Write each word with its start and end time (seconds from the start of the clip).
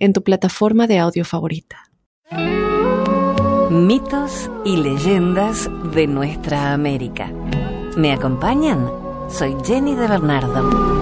en 0.00 0.12
tu 0.12 0.22
plataforma 0.24 0.86
de 0.86 0.98
audio 0.98 1.24
favorita. 1.24 1.90
Mitos 3.70 4.50
y 4.64 4.78
leyendas 4.78 5.70
de 5.94 6.06
nuestra 6.08 6.72
América. 6.72 7.30
¿Me 7.96 8.12
acompañan? 8.12 8.90
Soy 9.28 9.54
Jenny 9.64 9.94
de 9.94 10.08
Bernardo. 10.08 11.00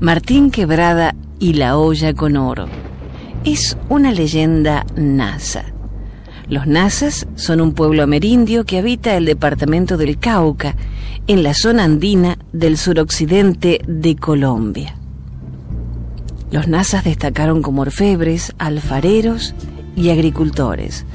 Martín 0.00 0.50
Quebrada 0.50 1.14
y 1.38 1.54
la 1.54 1.76
olla 1.76 2.14
con 2.14 2.36
oro. 2.36 2.66
Es 3.44 3.76
una 3.88 4.12
leyenda 4.12 4.86
nasa. 4.96 5.64
Los 6.50 6.66
nasas 6.66 7.28
son 7.36 7.60
un 7.60 7.74
pueblo 7.74 8.02
amerindio 8.02 8.64
que 8.64 8.78
habita 8.78 9.16
el 9.16 9.24
departamento 9.24 9.96
del 9.96 10.18
Cauca, 10.18 10.74
en 11.28 11.44
la 11.44 11.54
zona 11.54 11.84
andina 11.84 12.38
del 12.52 12.76
suroccidente 12.76 13.80
de 13.86 14.16
Colombia. 14.16 14.96
Los 16.50 16.66
nasas 16.66 17.04
destacaron 17.04 17.62
como 17.62 17.82
orfebres, 17.82 18.52
alfareros 18.58 19.54
y 19.94 20.10
agricultores. 20.10 21.06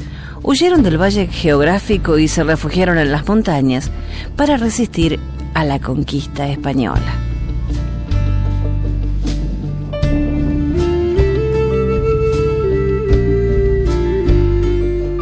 Huyeron 0.42 0.84
del 0.84 1.02
valle 1.02 1.28
geográfico 1.28 2.18
y 2.18 2.30
se 2.30 2.46
refugiaron 2.46 2.98
en 2.98 3.12
las 3.12 3.28
montañas 3.28 3.92
para 4.38 4.56
resistir 4.56 5.20
a 5.54 5.66
la 5.66 5.80
conquista 5.80 6.48
española. 6.48 7.35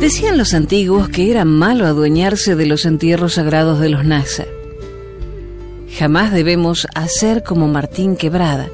Decían 0.03 0.37
los 0.37 0.53
antiguos 0.53 1.07
que 1.07 1.31
era 1.31 1.45
malo 1.45 1.85
adueñarse 1.85 2.57
de 2.57 2.65
los 2.65 2.85
entierros 2.85 3.35
sagrados 3.35 3.79
de 3.79 3.87
los 3.87 4.03
Nasa. 4.03 4.43
Jamás 5.97 6.33
debemos 6.33 6.87
hacer 6.93 7.41
como 7.41 7.69
Martín 7.69 8.17
Quebrada, 8.17 8.67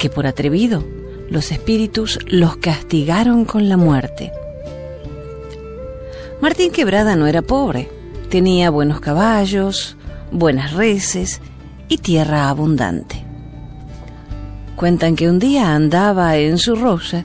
que 0.00 0.10
por 0.10 0.26
atrevido 0.26 0.84
los 1.30 1.52
espíritus 1.52 2.18
los 2.26 2.56
castigaron 2.56 3.44
con 3.44 3.68
la 3.68 3.76
muerte. 3.76 4.32
Martín 6.40 6.72
Quebrada 6.72 7.14
no 7.14 7.28
era 7.28 7.42
pobre, 7.42 7.88
tenía 8.28 8.70
buenos 8.70 8.98
caballos, 8.98 9.96
buenas 10.32 10.72
reses 10.72 11.40
y 11.86 11.98
tierra 11.98 12.48
abundante. 12.48 13.24
Cuentan 14.74 15.14
que 15.14 15.30
un 15.30 15.38
día 15.38 15.72
andaba 15.72 16.36
en 16.36 16.58
su 16.58 16.74
rosa 16.74 17.24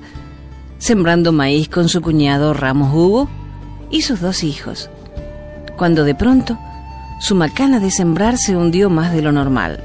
sembrando 0.83 1.31
maíz 1.31 1.69
con 1.69 1.87
su 1.87 2.01
cuñado 2.01 2.53
Ramos 2.53 2.93
Hugo 2.93 3.29
y 3.89 4.01
sus 4.01 4.19
dos 4.19 4.43
hijos, 4.43 4.89
cuando 5.77 6.03
de 6.03 6.13
pronto 6.13 6.59
su 7.21 7.35
macana 7.35 7.79
de 7.79 7.89
sembrar 7.89 8.37
se 8.37 8.57
hundió 8.57 8.89
más 8.89 9.13
de 9.13 9.21
lo 9.21 9.31
normal. 9.31 9.81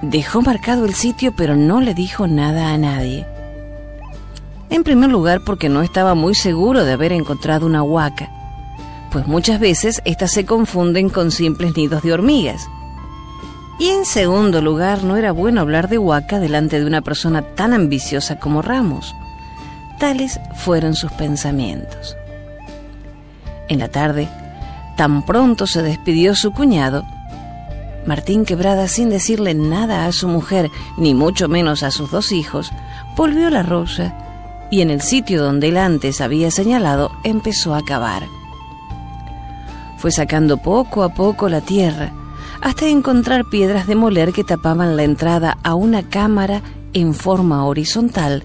Dejó 0.00 0.40
marcado 0.40 0.86
el 0.86 0.94
sitio 0.94 1.34
pero 1.36 1.54
no 1.54 1.82
le 1.82 1.92
dijo 1.92 2.26
nada 2.26 2.72
a 2.72 2.78
nadie. 2.78 3.26
En 4.70 4.84
primer 4.84 5.10
lugar 5.10 5.42
porque 5.44 5.68
no 5.68 5.82
estaba 5.82 6.14
muy 6.14 6.34
seguro 6.34 6.86
de 6.86 6.92
haber 6.92 7.12
encontrado 7.12 7.66
una 7.66 7.82
huaca, 7.82 8.30
pues 9.12 9.26
muchas 9.26 9.60
veces 9.60 10.00
éstas 10.06 10.30
se 10.30 10.46
confunden 10.46 11.10
con 11.10 11.30
simples 11.30 11.76
nidos 11.76 12.02
de 12.02 12.14
hormigas 12.14 12.66
y 13.78 13.88
en 13.88 14.04
segundo 14.04 14.60
lugar, 14.60 15.02
no 15.02 15.16
era 15.16 15.32
bueno 15.32 15.60
hablar 15.60 15.88
de 15.88 15.98
Huaca 15.98 16.38
delante 16.38 16.78
de 16.78 16.86
una 16.86 17.02
persona 17.02 17.42
tan 17.42 17.72
ambiciosa 17.72 18.38
como 18.38 18.62
Ramos. 18.62 19.14
Tales 19.98 20.40
fueron 20.56 20.94
sus 20.94 21.10
pensamientos. 21.12 22.16
En 23.68 23.78
la 23.78 23.88
tarde, 23.88 24.28
tan 24.96 25.24
pronto 25.24 25.66
se 25.66 25.82
despidió 25.82 26.34
su 26.34 26.52
cuñado, 26.52 27.04
Martín 28.06 28.44
Quebrada, 28.44 28.86
sin 28.86 29.08
decirle 29.08 29.54
nada 29.54 30.06
a 30.06 30.12
su 30.12 30.28
mujer, 30.28 30.70
ni 30.98 31.14
mucho 31.14 31.48
menos 31.48 31.82
a 31.82 31.90
sus 31.90 32.10
dos 32.10 32.32
hijos, 32.32 32.70
volvió 33.16 33.48
la 33.48 33.62
rosa 33.62 34.14
y 34.70 34.82
en 34.82 34.90
el 34.90 35.00
sitio 35.00 35.42
donde 35.42 35.68
él 35.68 35.78
antes 35.78 36.20
había 36.20 36.50
señalado 36.50 37.10
empezó 37.24 37.74
a 37.74 37.82
cavar. 37.82 38.24
Fue 39.96 40.10
sacando 40.10 40.58
poco 40.58 41.02
a 41.02 41.14
poco 41.14 41.48
la 41.48 41.62
tierra, 41.62 42.12
hasta 42.64 42.88
encontrar 42.88 43.44
piedras 43.44 43.86
de 43.86 43.94
moler 43.94 44.32
que 44.32 44.42
tapaban 44.42 44.96
la 44.96 45.02
entrada 45.02 45.58
a 45.62 45.74
una 45.74 46.08
cámara 46.08 46.62
en 46.94 47.12
forma 47.12 47.66
horizontal, 47.66 48.42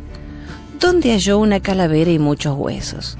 donde 0.77 1.13
halló 1.13 1.39
una 1.39 1.61
calavera 1.61 2.11
y 2.11 2.19
muchos 2.19 2.53
huesos. 2.57 3.17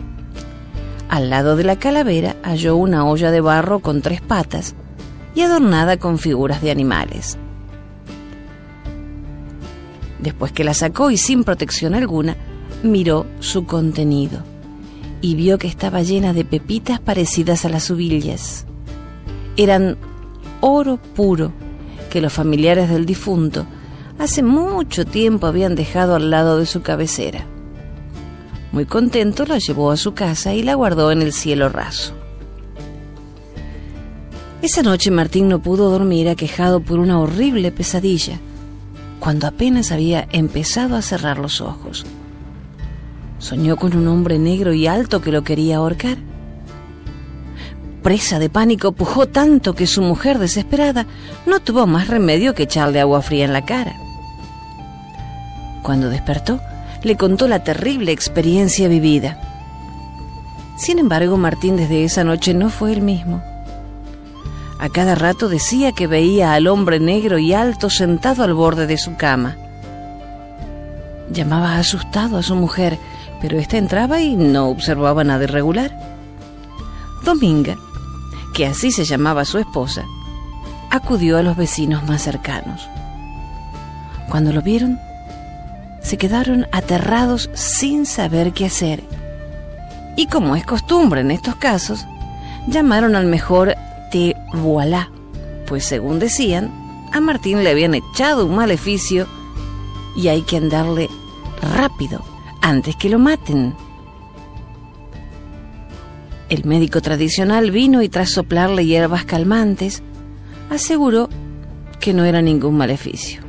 Al 1.08 1.30
lado 1.30 1.56
de 1.56 1.64
la 1.64 1.80
calavera 1.80 2.36
halló 2.44 2.76
una 2.76 3.06
olla 3.06 3.32
de 3.32 3.40
barro 3.40 3.80
con 3.80 4.02
tres 4.02 4.20
patas 4.20 4.76
y 5.36 5.42
adornada 5.42 5.96
con 5.96 6.20
figuras 6.20 6.62
de 6.62 6.70
animales. 6.70 7.38
Después 10.20 10.52
que 10.52 10.66
la 10.66 10.74
sacó 10.74 11.12
y 11.12 11.18
sin 11.18 11.46
protección 11.46 11.94
alguna, 11.94 12.36
miró 12.84 13.26
su 13.40 13.66
contenido 13.66 14.44
y 15.22 15.36
vio 15.36 15.60
que 15.60 15.70
estaba 15.70 16.02
llena 16.02 16.34
de 16.34 16.44
pepitas 16.44 17.00
parecidas 17.00 17.64
a 17.64 17.70
las 17.70 17.90
uvillas. 17.90 18.66
Eran 19.56 19.98
oro 20.62 20.98
puro 20.98 21.52
que 22.10 22.22
los 22.22 22.34
familiares 22.34 22.90
del 22.90 23.06
difunto 23.06 23.66
hace 24.18 24.44
mucho 24.44 25.06
tiempo 25.06 25.48
habían 25.48 25.76
dejado 25.76 26.16
al 26.16 26.30
lado 26.30 26.58
de 26.58 26.66
su 26.66 26.82
cabecera. 26.82 27.46
Muy 28.72 28.86
contento 28.86 29.46
la 29.46 29.58
llevó 29.58 29.92
a 29.92 29.98
su 29.98 30.14
casa 30.14 30.54
y 30.54 30.64
la 30.64 30.76
guardó 30.76 31.12
en 31.12 31.22
el 31.22 31.34
cielo 31.34 31.70
raso. 31.70 32.14
Esa 34.62 34.84
noche 34.84 35.10
Martín 35.10 35.48
no 35.48 35.60
pudo 35.60 35.90
dormir 35.90 36.28
aquejado 36.28 36.82
por 36.82 37.00
una 37.00 37.20
horrible 37.20 37.72
pesadilla, 37.72 38.40
cuando 39.20 39.48
apenas 39.48 39.92
había 39.92 40.28
empezado 40.32 40.96
a 40.96 41.02
cerrar 41.02 41.40
los 41.40 41.62
ojos. 41.62 42.06
Soñó 43.40 43.78
con 43.78 43.96
un 43.96 44.08
hombre 44.10 44.38
negro 44.38 44.74
y 44.74 44.86
alto 44.86 45.22
que 45.22 45.32
lo 45.32 45.44
quería 45.44 45.78
ahorcar 45.78 46.18
presa 48.00 48.40
de 48.40 48.50
pánico, 48.50 48.92
pujó 48.92 49.28
tanto 49.28 49.74
que 49.76 49.88
su 49.88 50.02
mujer, 50.02 50.40
desesperada, 50.40 51.06
no 51.46 51.60
tuvo 51.60 51.86
más 51.88 52.08
remedio 52.08 52.56
que 52.56 52.64
echarle 52.64 53.00
agua 53.00 53.22
fría 53.22 53.46
en 53.46 53.54
la 53.54 53.66
cara. 53.66 53.96
Cuando 55.84 56.10
despertó, 56.10 56.60
le 57.04 57.16
contó 57.18 57.48
la 57.48 57.64
terrible 57.64 58.12
experiencia 58.12 58.88
vivida. 58.88 59.40
Sin 60.78 61.00
embargo, 61.00 61.38
Martín 61.38 61.78
desde 61.78 62.04
esa 62.04 62.24
noche 62.24 62.54
no 62.54 62.70
fue 62.70 62.94
el 62.94 63.02
mismo. 63.02 63.44
A 64.80 64.88
cada 64.90 65.16
rato 65.16 65.50
decía 65.50 65.92
que 65.92 66.08
veía 66.08 66.54
al 66.54 66.68
hombre 66.68 67.00
negro 67.00 67.38
y 67.38 67.54
alto 67.54 67.90
sentado 67.90 68.44
al 68.44 68.54
borde 68.54 68.88
de 68.88 68.98
su 68.98 69.16
cama. 69.18 69.58
Llamaba 71.32 71.78
asustado 71.78 72.38
a 72.38 72.44
su 72.44 72.56
mujer, 72.56 72.98
pero 73.42 73.60
ésta 73.60 73.78
entraba 73.78 74.22
y 74.22 74.36
no 74.36 74.70
observaba 74.70 75.24
nada 75.24 75.44
irregular. 75.44 75.92
Dominga, 77.26 77.76
que 78.60 78.66
así 78.66 78.92
se 78.92 79.06
llamaba 79.06 79.46
su 79.46 79.58
esposa, 79.58 80.04
acudió 80.90 81.38
a 81.38 81.44
los 81.44 81.56
vecinos 81.56 82.04
más 82.04 82.24
cercanos. 82.24 82.90
Cuando 84.30 84.52
lo 84.52 84.62
vieron, 84.62 85.00
se 86.02 86.18
quedaron 86.18 86.68
aterrados 86.74 87.50
sin 87.54 88.06
saber 88.06 88.52
qué 88.52 88.66
hacer. 88.66 89.02
Y 90.18 90.26
como 90.26 90.58
es 90.58 90.66
costumbre 90.66 91.22
en 91.22 91.32
estos 91.32 91.56
casos, 91.56 92.06
llamaron 92.68 93.16
al 93.16 93.28
mejor 93.28 93.76
Te 94.12 94.36
Voilà, 94.52 95.10
pues 95.66 95.86
según 95.86 96.20
decían, 96.20 96.70
a 97.14 97.22
Martín 97.22 97.64
le 97.64 97.70
habían 97.70 97.94
echado 97.94 98.46
un 98.46 98.56
maleficio 98.56 99.26
y 100.18 100.28
hay 100.28 100.42
que 100.42 100.58
andarle 100.58 101.10
rápido 101.62 102.26
antes 102.60 102.98
que 102.98 103.08
lo 103.08 103.20
maten. 103.20 103.74
El 106.50 106.66
médico 106.66 107.00
tradicional 107.00 107.70
vino 107.70 108.02
y 108.02 108.10
tras 108.10 108.32
soplarle 108.32 108.84
hierbas 108.84 109.24
calmantes, 109.24 110.02
aseguró 110.72 111.30
que 112.00 112.12
no 112.12 112.26
era 112.26 112.42
ningún 112.42 112.76
maleficio, 112.76 113.42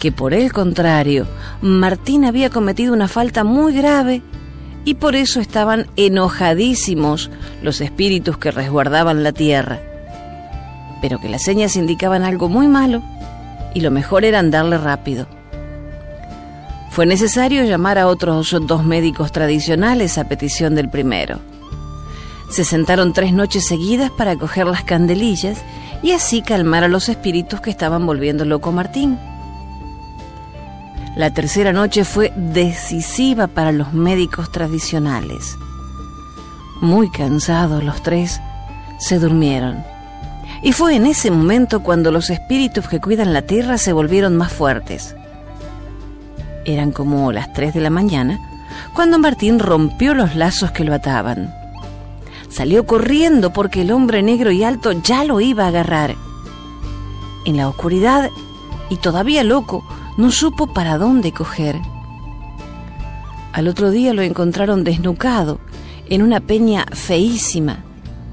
que 0.00 0.10
por 0.10 0.34
el 0.34 0.52
contrario, 0.52 1.28
Martín 1.62 2.24
había 2.24 2.50
cometido 2.50 2.92
una 2.92 3.06
falta 3.06 3.44
muy 3.44 3.72
grave 3.72 4.22
y 4.84 4.94
por 4.94 5.14
eso 5.14 5.38
estaban 5.38 5.86
enojadísimos 5.94 7.30
los 7.62 7.80
espíritus 7.80 8.36
que 8.36 8.50
resguardaban 8.50 9.22
la 9.22 9.32
tierra. 9.32 9.78
Pero 11.00 11.20
que 11.20 11.28
las 11.28 11.42
señas 11.42 11.76
indicaban 11.76 12.24
algo 12.24 12.48
muy 12.48 12.66
malo 12.66 13.00
y 13.74 13.80
lo 13.80 13.92
mejor 13.92 14.24
era 14.24 14.40
andarle 14.40 14.76
rápido. 14.78 15.28
Fue 16.90 17.06
necesario 17.06 17.62
llamar 17.62 17.96
a 17.96 18.08
otros 18.08 18.56
dos 18.66 18.82
médicos 18.82 19.30
tradicionales 19.30 20.18
a 20.18 20.26
petición 20.26 20.74
del 20.74 20.88
primero. 20.88 21.38
Se 22.48 22.64
sentaron 22.64 23.12
tres 23.12 23.32
noches 23.32 23.66
seguidas 23.66 24.10
para 24.10 24.36
coger 24.36 24.66
las 24.66 24.82
candelillas 24.82 25.62
y 26.02 26.12
así 26.12 26.42
calmar 26.42 26.84
a 26.84 26.88
los 26.88 27.08
espíritus 27.08 27.60
que 27.60 27.70
estaban 27.70 28.06
volviendo 28.06 28.44
loco 28.44 28.70
a 28.70 28.72
Martín. 28.72 29.18
La 31.14 31.30
tercera 31.30 31.72
noche 31.72 32.04
fue 32.04 32.32
decisiva 32.36 33.48
para 33.48 33.72
los 33.72 33.92
médicos 33.92 34.50
tradicionales. 34.52 35.56
Muy 36.80 37.10
cansados 37.10 37.82
los 37.82 38.02
tres, 38.02 38.40
se 38.98 39.18
durmieron. 39.18 39.84
Y 40.62 40.72
fue 40.72 40.94
en 40.94 41.06
ese 41.06 41.30
momento 41.30 41.82
cuando 41.82 42.12
los 42.12 42.30
espíritus 42.30 42.88
que 42.88 43.00
cuidan 43.00 43.32
la 43.32 43.42
tierra 43.42 43.78
se 43.78 43.92
volvieron 43.92 44.36
más 44.36 44.52
fuertes. 44.52 45.16
Eran 46.64 46.92
como 46.92 47.32
las 47.32 47.52
tres 47.52 47.74
de 47.74 47.80
la 47.80 47.90
mañana 47.90 48.38
cuando 48.94 49.18
Martín 49.18 49.58
rompió 49.58 50.14
los 50.14 50.34
lazos 50.36 50.70
que 50.70 50.84
lo 50.84 50.94
ataban. 50.94 51.57
Salió 52.48 52.86
corriendo 52.86 53.52
porque 53.52 53.82
el 53.82 53.90
hombre 53.90 54.22
negro 54.22 54.50
y 54.50 54.64
alto 54.64 54.92
ya 54.92 55.24
lo 55.24 55.40
iba 55.40 55.64
a 55.64 55.68
agarrar. 55.68 56.16
En 57.44 57.56
la 57.56 57.68
oscuridad, 57.68 58.30
y 58.90 58.96
todavía 58.96 59.44
loco, 59.44 59.84
no 60.16 60.30
supo 60.30 60.66
para 60.66 60.98
dónde 60.98 61.32
coger. 61.32 61.76
Al 63.52 63.68
otro 63.68 63.90
día 63.90 64.14
lo 64.14 64.22
encontraron 64.22 64.84
desnucado 64.84 65.58
en 66.08 66.22
una 66.22 66.40
peña 66.40 66.86
feísima 66.92 67.84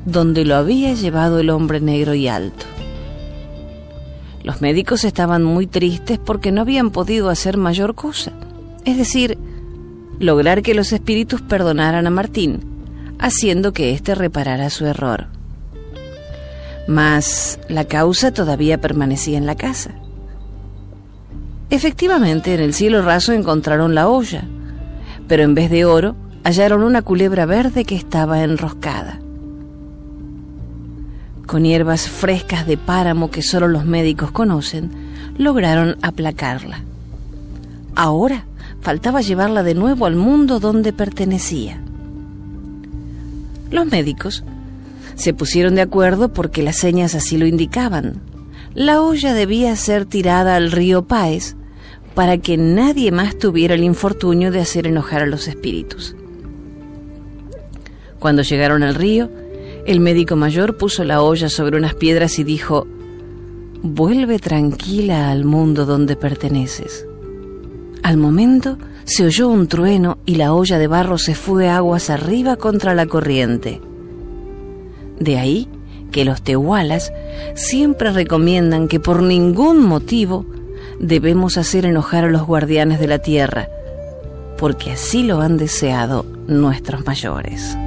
donde 0.06 0.46
lo 0.46 0.56
había 0.56 0.94
llevado 0.94 1.40
el 1.40 1.50
hombre 1.50 1.82
negro 1.82 2.14
y 2.14 2.28
alto. 2.28 2.66
Los 4.44 4.62
médicos 4.62 5.04
estaban 5.04 5.44
muy 5.44 5.66
tristes 5.66 6.20
porque 6.20 6.52
no 6.52 6.62
habían 6.62 6.92
podido 6.92 7.30
hacer 7.30 7.58
mayor 7.58 7.96
cosa, 7.96 8.32
es 8.86 8.98
decir, 8.98 9.38
lograr 10.20 10.62
que 10.62 10.76
los 10.76 10.94
espíritus 10.94 11.42
perdonaran 11.42 12.06
a 12.06 12.12
Martín, 12.12 12.75
haciendo 13.26 13.74
que 13.74 13.92
éste 13.92 14.14
reparara 14.14 14.70
su 14.70 14.86
error. 14.86 15.26
Mas 16.88 17.60
la 17.68 17.86
causa 17.86 18.32
todavía 18.32 18.80
permanecía 18.80 19.40
en 19.40 19.48
la 19.48 19.56
casa. 19.56 19.96
Efectivamente, 21.72 22.54
en 22.54 22.60
el 22.60 22.76
cielo 22.76 23.02
raso 23.02 23.34
encontraron 23.34 23.96
la 23.96 24.08
olla, 24.08 24.44
pero 25.28 25.42
en 25.42 25.56
vez 25.56 25.72
de 25.72 25.86
oro 25.86 26.16
hallaron 26.44 26.84
una 26.84 27.02
culebra 27.02 27.48
verde 27.48 27.84
que 27.84 27.96
estaba 27.96 28.44
enroscada. 28.44 29.20
Con 31.48 31.64
hierbas 31.64 32.08
frescas 32.08 32.68
de 32.68 32.78
páramo 32.78 33.32
que 33.32 33.42
solo 33.42 33.68
los 33.68 33.86
médicos 33.86 34.30
conocen, 34.30 34.92
lograron 35.40 35.98
aplacarla. 36.04 36.82
Ahora 37.96 38.46
faltaba 38.82 39.22
llevarla 39.22 39.64
de 39.64 39.74
nuevo 39.74 40.06
al 40.06 40.16
mundo 40.16 40.60
donde 40.60 40.94
pertenecía. 40.94 41.82
Los 43.72 43.86
médicos 43.86 44.44
se 45.16 45.34
pusieron 45.34 45.76
de 45.76 45.82
acuerdo 45.82 46.34
porque 46.34 46.64
las 46.64 46.76
señas 46.76 47.16
así 47.16 47.38
lo 47.38 47.46
indicaban 47.46 48.22
la 48.76 49.02
olla 49.02 49.34
debía 49.34 49.74
ser 49.78 50.06
tirada 50.06 50.58
al 50.58 50.70
río 50.70 51.06
Páez 51.06 51.56
para 52.14 52.38
que 52.40 52.58
nadie 52.58 53.10
más 53.10 53.40
tuviera 53.40 53.74
el 53.74 53.86
infortunio 53.86 54.52
de 54.52 54.60
hacer 54.60 54.86
enojar 54.86 55.22
a 55.22 55.28
los 55.28 55.48
espíritus. 55.48 56.14
Cuando 58.20 58.42
llegaron 58.42 58.84
al 58.84 58.96
río, 58.96 59.30
el 59.86 60.02
médico 60.02 60.36
mayor 60.36 60.76
puso 60.76 61.06
la 61.06 61.22
olla 61.22 61.48
sobre 61.48 61.78
unas 61.78 61.94
piedras 61.96 62.38
y 62.38 62.44
dijo, 62.44 62.86
Vuelve 63.82 64.40
tranquila 64.40 65.30
al 65.30 65.46
mundo 65.46 65.86
donde 65.86 66.18
perteneces. 66.18 67.08
Al 68.04 68.18
momento 68.18 68.78
se 69.06 69.24
oyó 69.24 69.48
un 69.48 69.68
trueno 69.68 70.18
y 70.26 70.36
la 70.36 70.54
olla 70.54 70.80
de 70.80 70.88
barro 70.88 71.18
se 71.20 71.36
fue 71.36 71.70
aguas 71.70 72.10
arriba 72.10 72.56
contra 72.56 72.96
la 72.96 73.06
corriente. 73.06 73.80
De 75.20 75.38
ahí 75.38 75.70
que 76.12 76.26
los 76.26 76.42
tehualas 76.42 77.14
siempre 77.54 78.12
recomiendan 78.12 78.88
que 78.88 79.00
por 79.00 79.22
ningún 79.22 79.86
motivo 79.86 80.46
debemos 81.00 81.58
hacer 81.58 81.86
enojar 81.86 82.26
a 82.26 82.30
los 82.30 82.44
guardianes 82.44 83.00
de 83.00 83.08
la 83.08 83.20
tierra, 83.20 83.70
porque 84.58 84.92
así 84.92 85.24
lo 85.24 85.42
han 85.42 85.58
deseado 85.58 86.26
nuestros 86.48 87.06
mayores. 87.06 87.78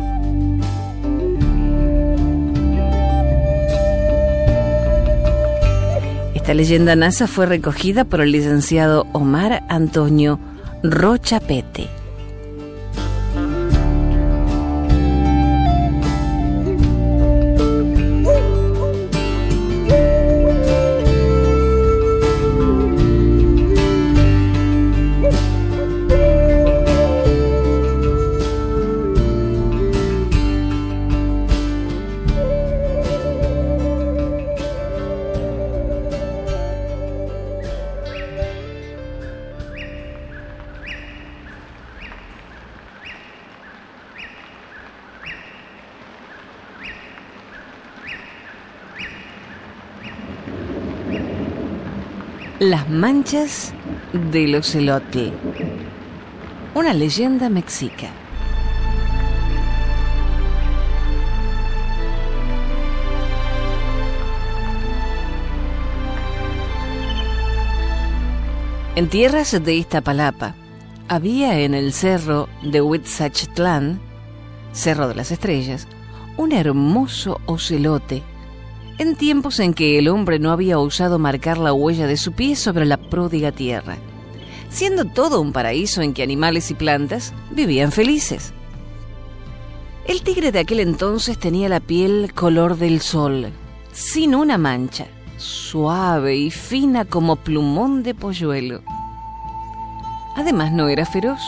Esta 6.34 6.54
leyenda 6.54 6.94
NASA 6.96 7.26
fue 7.26 7.46
recogida 7.46 8.04
por 8.04 8.20
el 8.20 8.32
licenciado 8.32 9.06
Omar 9.12 9.64
Antonio 9.68 10.38
Rochapete. 10.82 11.97
Las 52.68 52.90
manchas 52.90 53.72
del 54.12 54.54
ocelote. 54.54 55.32
Una 56.74 56.92
leyenda 56.92 57.48
mexica. 57.48 58.10
En 68.96 69.08
tierras 69.08 69.52
de 69.64 69.75
Iztapalapa 69.75 70.54
había 71.08 71.60
en 71.60 71.72
el 71.72 71.94
cerro 71.94 72.50
de 72.62 72.82
Huitzachitlán, 72.82 73.98
Cerro 74.72 75.08
de 75.08 75.14
las 75.14 75.30
Estrellas, 75.30 75.88
un 76.37 76.52
hermoso 76.52 77.40
ocelote 77.46 78.22
en 78.99 79.14
tiempos 79.14 79.61
en 79.61 79.75
que 79.75 79.99
el 79.99 80.09
hombre 80.09 80.40
no 80.40 80.50
había 80.50 80.78
osado 80.78 81.19
marcar 81.19 81.57
la 81.57 81.73
huella 81.73 82.07
de 82.07 82.17
su 82.17 82.33
pie 82.33 82.57
sobre 82.57 82.85
la 82.85 82.97
pródiga 82.97 83.52
tierra, 83.52 83.97
siendo 84.71 85.05
todo 85.05 85.40
un 85.40 85.52
paraíso 85.52 86.02
en 86.02 86.12
que 86.12 86.25
animales 86.25 86.71
y 86.71 86.75
plantas 86.75 87.33
vivían 87.50 87.93
felices. 87.93 88.52
El 90.05 90.23
tigre 90.23 90.50
de 90.50 90.59
aquel 90.59 90.81
entonces 90.81 91.38
tenía 91.38 91.69
la 91.69 91.81
piel 91.81 92.33
color 92.35 92.76
del 92.76 93.00
sol, 93.00 93.52
sin 93.93 94.35
una 94.35 94.59
mancha, 94.59 95.07
suave 95.37 96.35
y 96.37 96.50
fina 96.50 97.05
como 97.05 97.37
plumón 97.37 98.02
de 98.02 98.14
polluelo. 98.14 98.83
Además 100.35 100.73
no 100.73 100.88
era 100.88 101.07
feroz. 101.07 101.40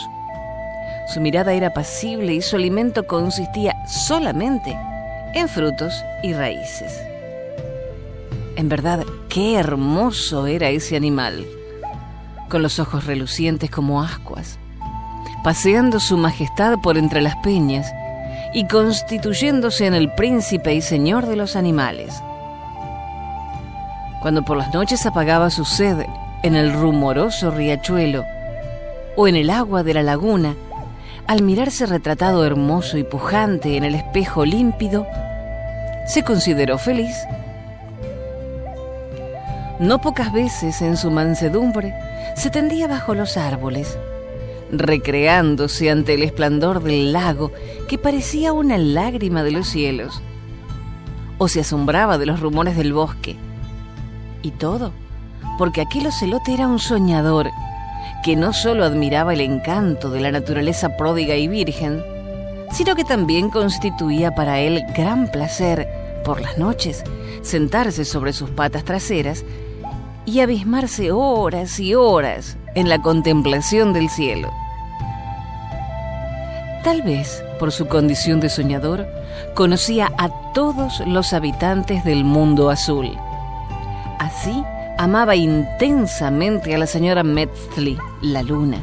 Su 1.13 1.21
mirada 1.21 1.53
era 1.53 1.73
pasible 1.73 2.35
y 2.35 2.43
su 2.43 2.55
alimento 2.55 3.07
consistía 3.07 3.75
solamente 3.89 4.77
en 5.35 5.49
frutos 5.49 5.93
y 6.23 6.33
raíces. 6.33 7.10
En 8.61 8.69
verdad, 8.69 9.07
qué 9.31 9.57
hermoso 9.57 10.47
era 10.47 10.69
ese 10.69 10.95
animal, 10.95 11.47
con 12.51 12.63
los 12.63 12.79
ojos 12.79 13.07
relucientes 13.07 13.71
como 13.71 14.03
ascuas, 14.03 14.59
paseando 15.43 15.99
su 15.99 16.19
majestad 16.19 16.75
por 16.83 16.99
entre 16.99 17.23
las 17.23 17.37
peñas. 17.37 17.91
Y 18.53 18.67
constituyéndose 18.67 19.87
en 19.87 19.95
el 19.95 20.13
príncipe 20.13 20.75
y 20.75 20.83
señor 20.83 21.25
de 21.25 21.37
los 21.37 21.57
animales. 21.57 22.13
Cuando 24.21 24.45
por 24.45 24.59
las 24.59 24.75
noches 24.75 25.07
apagaba 25.07 25.49
su 25.49 25.65
sed 25.65 26.05
en 26.43 26.55
el 26.55 26.75
rumoroso 26.75 27.51
riachuelo. 27.51 28.25
O 29.17 29.27
en 29.27 29.37
el 29.37 29.49
agua 29.49 29.85
de 29.85 29.95
la 29.95 30.03
laguna, 30.03 30.55
al 31.27 31.43
mirarse 31.43 31.87
retratado 31.87 32.45
hermoso 32.45 32.99
y 32.99 33.05
pujante 33.05 33.79
en 33.79 33.85
el 33.85 33.95
espejo 33.95 34.45
límpido, 34.45 35.07
se 36.07 36.25
consideró 36.25 36.77
feliz 36.77 37.17
no 39.81 40.03
pocas 40.03 40.31
veces 40.31 40.83
en 40.83 40.99
su 40.99 41.11
mansedumbre 41.11 41.95
se 42.37 42.51
tendía 42.51 42.87
bajo 42.87 43.15
los 43.15 43.39
árboles, 43.39 43.99
recreándose 44.71 45.91
ante 45.91 46.15
el 46.15 46.23
esplendor 46.23 46.83
del 46.83 47.15
lago 47.15 47.51
que 47.89 47.97
parecía 47.97 48.53
una 48.53 48.77
lágrima 48.77 49.43
de 49.43 49.53
los 49.53 49.67
cielos, 49.67 50.21
o 51.39 51.49
se 51.49 51.61
asombraba 51.61 52.19
de 52.19 52.27
los 52.27 52.41
rumores 52.41 52.77
del 52.77 52.93
bosque. 52.93 53.37
Y 54.43 54.51
todo 54.51 54.93
porque 55.57 55.81
aquel 55.81 56.07
ocelote 56.07 56.53
era 56.53 56.67
un 56.67 56.79
soñador 56.79 57.51
que 58.23 58.37
no 58.37 58.53
solo 58.53 58.85
admiraba 58.85 59.33
el 59.33 59.41
encanto 59.41 60.11
de 60.11 60.21
la 60.21 60.31
naturaleza 60.31 60.97
pródiga 60.99 61.37
y 61.37 61.49
virgen, 61.49 62.03
sino 62.71 62.95
que 62.95 63.05
también 63.05 63.49
constituía 63.49 64.35
para 64.35 64.61
él 64.61 64.83
gran 64.95 65.31
placer, 65.31 65.89
por 66.25 66.43
las 66.43 66.59
noches, 66.59 67.03
sentarse 67.41 68.05
sobre 68.05 68.35
sus 68.35 68.51
patas 68.51 68.85
traseras 68.85 69.45
y 70.31 70.41
abismarse 70.41 71.11
horas 71.11 71.81
y 71.81 71.97
horas 71.97 72.57
en 72.77 72.89
la 72.89 73.03
contemplación 73.03 73.93
del 73.93 74.09
cielo. 74.09 74.49
Tal 76.85 77.03
vez, 77.03 77.43
por 77.59 77.73
su 77.73 77.89
condición 77.89 78.39
de 78.39 78.49
soñador, 78.49 79.07
conocía 79.55 80.13
a 80.19 80.29
todos 80.53 81.01
los 81.01 81.33
habitantes 81.33 82.05
del 82.05 82.23
mundo 82.23 82.71
azul. 82.71 83.11
Así, 84.21 84.63
amaba 84.99 85.35
intensamente 85.35 86.77
a 86.77 86.79
la 86.79 86.87
señora 86.87 87.25
Metzli, 87.25 87.99
la 88.23 88.43
luna, 88.43 88.79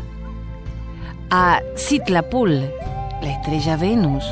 a 1.29 1.61
Citlapul, 1.77 2.59
la 3.21 3.31
estrella 3.31 3.77
Venus, 3.77 4.25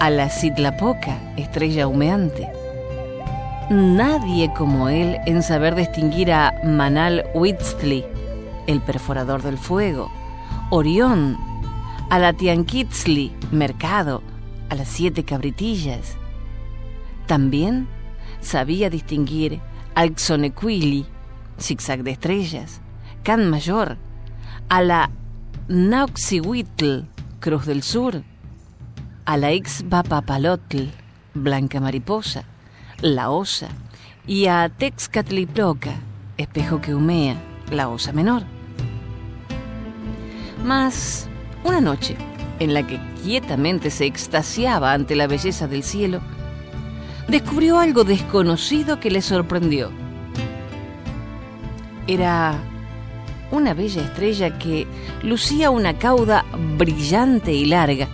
a 0.00 0.08
la 0.08 0.30
Citlapoca, 0.30 1.18
estrella 1.36 1.86
humeante. 1.86 2.57
Nadie 3.70 4.50
como 4.54 4.88
él 4.88 5.18
en 5.26 5.42
saber 5.42 5.74
distinguir 5.74 6.32
a 6.32 6.54
Manal 6.64 7.26
Witzli, 7.34 8.02
el 8.66 8.80
perforador 8.80 9.42
del 9.42 9.58
fuego, 9.58 10.10
Orión, 10.70 11.36
a 12.08 12.18
la 12.18 12.32
Tianquitzli, 12.32 13.30
mercado, 13.52 14.22
a 14.70 14.74
las 14.74 14.88
siete 14.88 15.22
cabritillas. 15.22 16.16
También 17.26 17.88
sabía 18.40 18.88
distinguir 18.88 19.60
al 19.94 20.16
Xonequili, 20.16 21.04
zigzag 21.60 22.04
de 22.04 22.12
estrellas, 22.12 22.80
Can 23.22 23.50
Mayor, 23.50 23.98
a 24.70 24.80
la 24.80 25.10
Nauxihuitl, 25.68 27.02
Cruz 27.38 27.66
del 27.66 27.82
Sur, 27.82 28.22
a 29.26 29.36
la 29.36 29.52
Ixbapapalotl, 29.52 30.84
Blanca 31.34 31.80
Mariposa, 31.80 32.46
la 33.00 33.30
Osa, 33.30 33.68
y 34.26 34.46
a 34.46 34.68
Texcatliproca, 34.68 35.92
espejo 36.36 36.80
que 36.80 36.94
humea, 36.94 37.36
la 37.70 37.88
Osa 37.88 38.12
Menor. 38.12 38.42
Mas, 40.64 41.28
una 41.64 41.80
noche, 41.80 42.16
en 42.58 42.74
la 42.74 42.86
que 42.86 43.00
quietamente 43.22 43.90
se 43.90 44.06
extasiaba 44.06 44.92
ante 44.92 45.14
la 45.14 45.28
belleza 45.28 45.68
del 45.68 45.82
cielo, 45.82 46.20
descubrió 47.28 47.78
algo 47.78 48.04
desconocido 48.04 48.98
que 48.98 49.10
le 49.10 49.22
sorprendió. 49.22 49.90
Era 52.08 52.58
una 53.52 53.74
bella 53.74 54.02
estrella 54.02 54.58
que 54.58 54.86
lucía 55.22 55.70
una 55.70 55.98
cauda 55.98 56.44
brillante 56.76 57.52
y 57.52 57.64
larga 57.64 58.08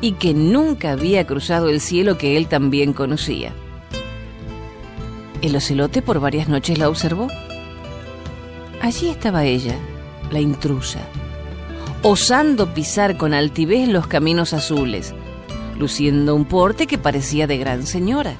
y 0.00 0.12
que 0.12 0.34
nunca 0.34 0.92
había 0.92 1.26
cruzado 1.26 1.68
el 1.68 1.80
cielo 1.80 2.18
que 2.18 2.36
él 2.36 2.48
también 2.48 2.92
conocía. 2.92 3.52
El 5.42 5.56
ocelote 5.56 6.02
por 6.02 6.20
varias 6.20 6.48
noches 6.48 6.78
la 6.78 6.88
observó. 6.88 7.28
Allí 8.80 9.08
estaba 9.08 9.44
ella, 9.44 9.76
la 10.30 10.40
intrusa, 10.40 11.00
osando 12.02 12.74
pisar 12.74 13.16
con 13.16 13.34
altivez 13.34 13.88
los 13.88 14.06
caminos 14.06 14.52
azules, 14.52 15.14
luciendo 15.78 16.34
un 16.34 16.44
porte 16.44 16.86
que 16.86 16.98
parecía 16.98 17.46
de 17.46 17.58
gran 17.58 17.86
señora. 17.86 18.36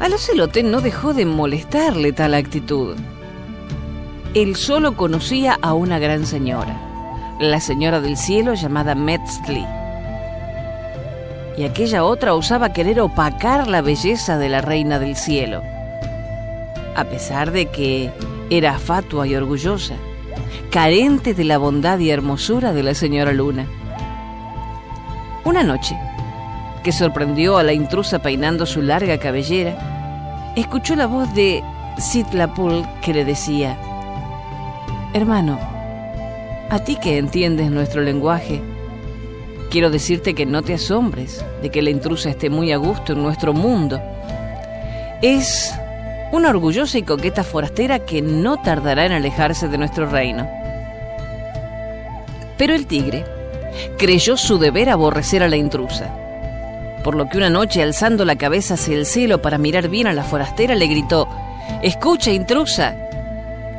Al 0.00 0.12
ocelote 0.12 0.62
no 0.62 0.80
dejó 0.80 1.14
de 1.14 1.26
molestarle 1.26 2.12
tal 2.12 2.34
actitud 2.34 2.96
él 4.34 4.56
solo 4.56 4.94
conocía 4.94 5.58
a 5.62 5.72
una 5.72 5.98
gran 5.98 6.26
señora, 6.26 6.78
la 7.40 7.60
señora 7.60 8.00
del 8.00 8.16
cielo 8.16 8.54
llamada 8.54 8.94
Metzli. 8.94 9.64
Y 11.58 11.64
aquella 11.64 12.04
otra 12.04 12.34
osaba 12.34 12.72
querer 12.72 13.00
opacar 13.00 13.66
la 13.66 13.82
belleza 13.82 14.38
de 14.38 14.48
la 14.48 14.60
reina 14.60 15.00
del 15.00 15.16
cielo, 15.16 15.64
a 16.94 17.02
pesar 17.02 17.50
de 17.50 17.66
que 17.66 18.12
era 18.48 18.78
fatua 18.78 19.26
y 19.26 19.34
orgullosa, 19.34 19.96
carente 20.70 21.34
de 21.34 21.42
la 21.42 21.58
bondad 21.58 21.98
y 21.98 22.10
hermosura 22.10 22.72
de 22.72 22.84
la 22.84 22.94
señora 22.94 23.32
Luna. 23.32 23.66
Una 25.44 25.64
noche, 25.64 25.98
que 26.84 26.92
sorprendió 26.92 27.58
a 27.58 27.64
la 27.64 27.72
intrusa 27.72 28.20
peinando 28.20 28.64
su 28.64 28.80
larga 28.80 29.18
cabellera, 29.18 30.52
escuchó 30.54 30.94
la 30.94 31.08
voz 31.08 31.34
de 31.34 31.64
Citlapul 31.98 32.86
que 33.02 33.12
le 33.12 33.24
decía, 33.24 33.76
Hermano, 35.12 35.58
a 36.70 36.78
ti 36.78 36.96
que 37.02 37.18
entiendes 37.18 37.68
nuestro 37.72 38.00
lenguaje, 38.02 38.62
quiero 39.70 39.90
decirte 39.90 40.34
que 40.34 40.46
no 40.46 40.62
te 40.62 40.74
asombres 40.74 41.44
de 41.62 41.70
que 41.70 41.82
la 41.82 41.90
intrusa 41.90 42.30
esté 42.30 42.50
muy 42.50 42.72
a 42.72 42.76
gusto 42.76 43.12
en 43.12 43.22
nuestro 43.22 43.52
mundo. 43.52 44.00
Es 45.22 45.74
una 46.32 46.50
orgullosa 46.50 46.98
y 46.98 47.02
coqueta 47.02 47.44
forastera 47.44 48.00
que 48.00 48.22
no 48.22 48.58
tardará 48.58 49.06
en 49.06 49.12
alejarse 49.12 49.68
de 49.68 49.78
nuestro 49.78 50.06
reino. 50.06 50.48
Pero 52.56 52.74
el 52.74 52.86
tigre 52.86 53.24
creyó 53.98 54.36
su 54.36 54.58
deber 54.58 54.90
aborrecer 54.90 55.42
a 55.42 55.48
la 55.48 55.56
intrusa, 55.56 56.12
por 57.04 57.14
lo 57.14 57.28
que 57.28 57.38
una 57.38 57.50
noche 57.50 57.82
alzando 57.82 58.24
la 58.24 58.36
cabeza 58.36 58.74
hacia 58.74 58.96
el 58.96 59.06
cielo 59.06 59.40
para 59.40 59.58
mirar 59.58 59.88
bien 59.88 60.06
a 60.06 60.12
la 60.12 60.24
forastera 60.24 60.74
le 60.74 60.86
gritó, 60.86 61.28
Escucha, 61.82 62.32
intrusa, 62.32 62.96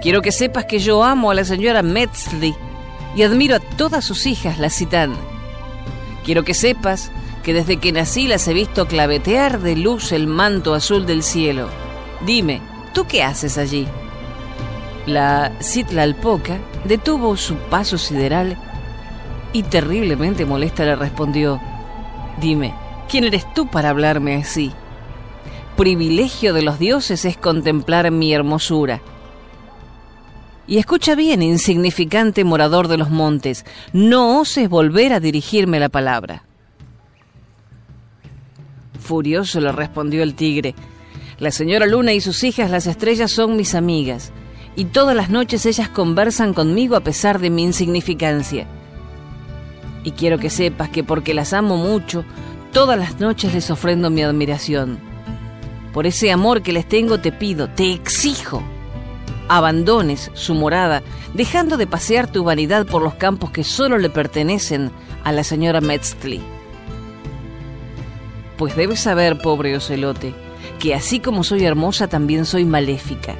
Quiero 0.01 0.21
que 0.21 0.31
sepas 0.31 0.63
que 0.63 0.79
yo 0.79 1.03
amo 1.03 1.29
a 1.29 1.33
la 1.33 1.43
señora 1.43 1.81
Metzli 1.81 2.55
y 3.17 3.23
admiro 3.23 3.57
a 3.57 3.59
todas 3.59 4.05
sus 4.05 4.25
hijas, 4.27 4.57
las 4.57 4.73
citan. 4.73 5.13
Quiero 6.29 6.43
que 6.43 6.53
sepas 6.53 7.11
que 7.41 7.55
desde 7.55 7.77
que 7.77 7.91
nací 7.91 8.27
las 8.27 8.47
he 8.47 8.53
visto 8.53 8.87
clavetear 8.87 9.61
de 9.61 9.75
luz 9.75 10.11
el 10.11 10.27
manto 10.27 10.75
azul 10.75 11.07
del 11.07 11.23
cielo. 11.23 11.69
Dime, 12.23 12.61
¿tú 12.93 13.07
qué 13.07 13.23
haces 13.23 13.57
allí? 13.57 13.87
La 15.07 15.51
Citlalpoca 15.59 16.59
detuvo 16.83 17.35
su 17.35 17.55
paso 17.55 17.97
sideral 17.97 18.59
y 19.53 19.63
terriblemente 19.63 20.45
molesta 20.45 20.85
le 20.85 20.95
respondió, 20.95 21.59
Dime, 22.39 22.75
¿quién 23.09 23.23
eres 23.23 23.51
tú 23.55 23.65
para 23.65 23.89
hablarme 23.89 24.35
así? 24.35 24.71
Privilegio 25.77 26.53
de 26.53 26.61
los 26.61 26.77
dioses 26.77 27.25
es 27.25 27.37
contemplar 27.37 28.11
mi 28.11 28.35
hermosura 28.35 29.01
y 30.69 30.77
escucha 30.77 31.15
bien, 31.15 31.41
insignificante 31.41 32.43
morador 32.43 32.87
de 32.87 32.97
los 32.97 33.09
montes, 33.09 33.65
no 33.91 34.39
oses 34.39 34.69
volver 34.69 35.13
a 35.13 35.19
dirigirme 35.19 35.79
la 35.79 35.89
palabra. 35.89 36.43
Furioso 38.99 39.59
le 39.61 39.71
respondió 39.71 40.21
el 40.21 40.35
tigre, 40.35 40.75
la 41.39 41.49
señora 41.49 41.87
Luna 41.87 42.13
y 42.13 42.21
sus 42.21 42.43
hijas 42.43 42.69
las 42.69 42.85
estrellas 42.85 43.31
son 43.31 43.55
mis 43.55 43.73
amigas, 43.73 44.31
y 44.75 44.85
todas 44.85 45.15
las 45.15 45.31
noches 45.31 45.65
ellas 45.65 45.89
conversan 45.89 46.53
conmigo 46.53 46.95
a 46.95 47.03
pesar 47.03 47.39
de 47.39 47.49
mi 47.49 47.63
insignificancia. 47.63 48.67
Y 50.03 50.11
quiero 50.11 50.37
que 50.37 50.51
sepas 50.51 50.89
que 50.89 51.03
porque 51.03 51.33
las 51.33 51.51
amo 51.53 51.77
mucho, 51.77 52.23
todas 52.71 52.99
las 52.99 53.19
noches 53.19 53.55
les 53.55 53.71
ofrendo 53.71 54.11
mi 54.11 54.21
admiración. 54.21 54.99
Por 55.93 56.05
ese 56.05 56.31
amor 56.31 56.61
que 56.61 56.73
les 56.73 56.87
tengo 56.87 57.19
te 57.19 57.31
pido, 57.31 57.69
te 57.69 57.91
exijo 57.91 58.61
abandones 59.49 60.31
su 60.33 60.53
morada, 60.53 61.03
dejando 61.33 61.75
de 61.75 61.87
pasear 61.87 62.31
tu 62.31 62.43
vanidad 62.43 62.85
por 62.85 63.01
los 63.01 63.15
campos 63.15 63.51
que 63.51 63.63
solo 63.63 63.97
le 63.97 64.09
pertenecen 64.09 64.91
a 65.23 65.31
la 65.31 65.43
señora 65.43 65.81
Metzli. 65.81 66.39
Pues 68.57 68.75
debes 68.75 69.01
saber, 69.01 69.39
pobre 69.39 69.75
ocelote, 69.75 70.33
que 70.79 70.93
así 70.93 71.19
como 71.19 71.43
soy 71.43 71.65
hermosa, 71.65 72.07
también 72.07 72.45
soy 72.45 72.63
maléfica. 72.63 73.35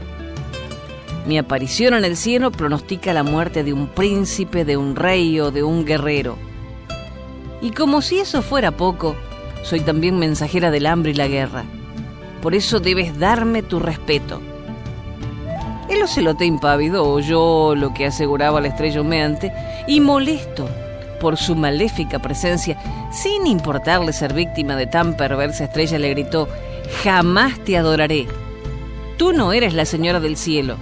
Mi 1.28 1.38
aparición 1.38 1.94
en 1.94 2.06
el 2.06 2.18
cielo 2.18 2.52
pronostica 2.52 3.14
la 3.14 3.24
muerte 3.24 3.64
de 3.64 3.72
un 3.72 3.88
príncipe, 3.88 4.66
de 4.66 4.78
un 4.78 4.96
rey 4.96 5.40
o 5.40 5.52
de 5.52 5.62
un 5.64 5.86
guerrero. 5.86 6.38
Y 7.62 7.72
como 7.72 8.02
si 8.02 8.20
eso 8.20 8.42
fuera 8.42 8.72
poco, 8.72 9.16
soy 9.64 9.82
también 9.82 10.18
mensajera 10.18 10.72
del 10.72 10.86
hambre 10.86 11.12
y 11.12 11.16
la 11.16 11.28
guerra. 11.28 11.66
Por 12.42 12.56
eso 12.56 12.80
debes 12.80 13.20
darme 13.20 13.62
tu 13.62 13.80
respeto. 13.80 14.42
El 15.90 16.04
ocelote 16.04 16.46
impávido 16.46 17.08
oyó 17.08 17.76
lo 17.76 17.94
que 17.94 18.06
aseguraba 18.06 18.62
la 18.62 18.68
estrella 18.68 19.02
humeante 19.02 19.52
y 19.88 20.02
molesto 20.02 20.70
por 21.20 21.38
su 21.38 21.56
maléfica 21.56 22.20
presencia, 22.20 22.78
sin 23.12 23.48
importarle 23.48 24.14
ser 24.14 24.34
víctima 24.34 24.76
de 24.76 24.88
tan 24.88 25.16
perversa 25.16 25.66
estrella, 25.66 26.00
le 26.00 26.10
gritó, 26.12 26.48
jamás 27.04 27.60
te 27.66 27.78
adoraré. 27.78 28.28
Tú 29.18 29.34
no 29.34 29.52
eres 29.52 29.74
la 29.74 29.86
señora 29.86 30.20
del 30.20 30.38
cielo, 30.38 30.78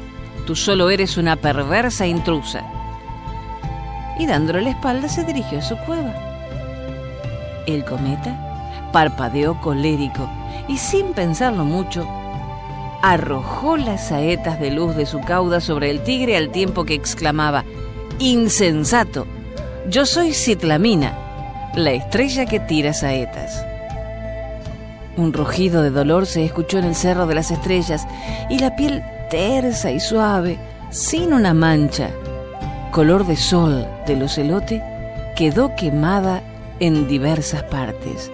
tú 0.45 0.55
solo 0.55 0.89
eres 0.89 1.17
una 1.17 1.35
perversa 1.35 2.05
intrusa. 2.05 2.63
y 4.19 4.25
dándole 4.25 4.63
la 4.63 4.71
espalda 4.71 5.07
se 5.09 5.23
dirigió 5.23 5.59
a 5.59 5.61
su 5.61 5.77
cueva. 5.77 6.11
El 7.67 7.85
cometa 7.85 8.89
parpadeó 8.91 9.59
colérico 9.61 10.27
y 10.67 10.77
sin 10.77 11.13
pensarlo 11.13 11.65
mucho, 11.65 12.07
arrojó 13.01 13.77
las 13.77 14.07
saetas 14.07 14.59
de 14.59 14.71
luz 14.71 14.95
de 14.95 15.05
su 15.05 15.19
cauda 15.21 15.59
sobre 15.59 15.89
el 15.89 16.01
tigre 16.03 16.37
al 16.37 16.49
tiempo 16.49 16.85
que 16.85 16.93
exclamaba, 16.93 17.63
Insensato, 18.19 19.27
yo 19.89 20.05
soy 20.05 20.33
Citlamina, 20.33 21.71
la 21.75 21.91
estrella 21.91 22.45
que 22.45 22.59
tira 22.59 22.93
saetas. 22.93 23.63
Un 25.15 25.33
rugido 25.33 25.81
de 25.81 25.91
dolor 25.91 26.25
se 26.25 26.43
escuchó 26.43 26.79
en 26.79 26.85
el 26.85 26.95
cerro 26.95 27.27
de 27.27 27.35
las 27.35 27.51
estrellas 27.51 28.07
y 28.49 28.59
la 28.59 28.75
piel 28.75 29.03
tersa 29.29 29.91
y 29.91 29.99
suave, 29.99 30.57
sin 30.89 31.33
una 31.33 31.53
mancha, 31.53 32.09
color 32.91 33.25
de 33.25 33.35
sol 33.35 33.87
del 34.05 34.23
ocelote, 34.23 34.81
quedó 35.35 35.75
quemada 35.75 36.41
en 36.79 37.07
diversas 37.07 37.63
partes. 37.63 38.31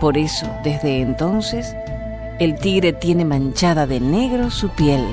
Por 0.00 0.18
eso, 0.18 0.46
desde 0.62 1.00
entonces, 1.00 1.76
el 2.38 2.56
tigre 2.58 2.92
tiene 2.92 3.24
manchada 3.24 3.86
de 3.86 4.00
negro 4.00 4.50
su 4.50 4.68
piel. 4.70 5.04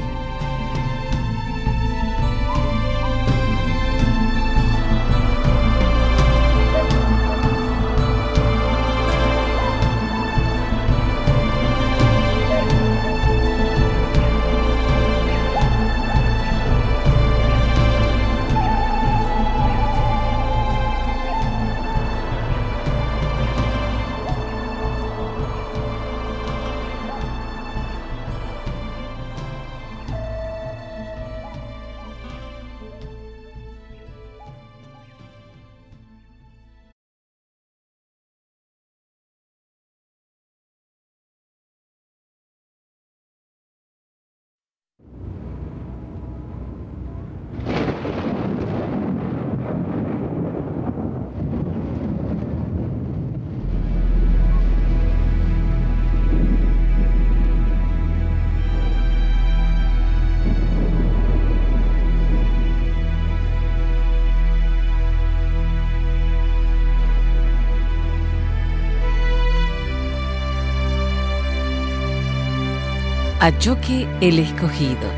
Achoque 73.43 74.07
el 74.21 74.37
Escogido, 74.37 75.09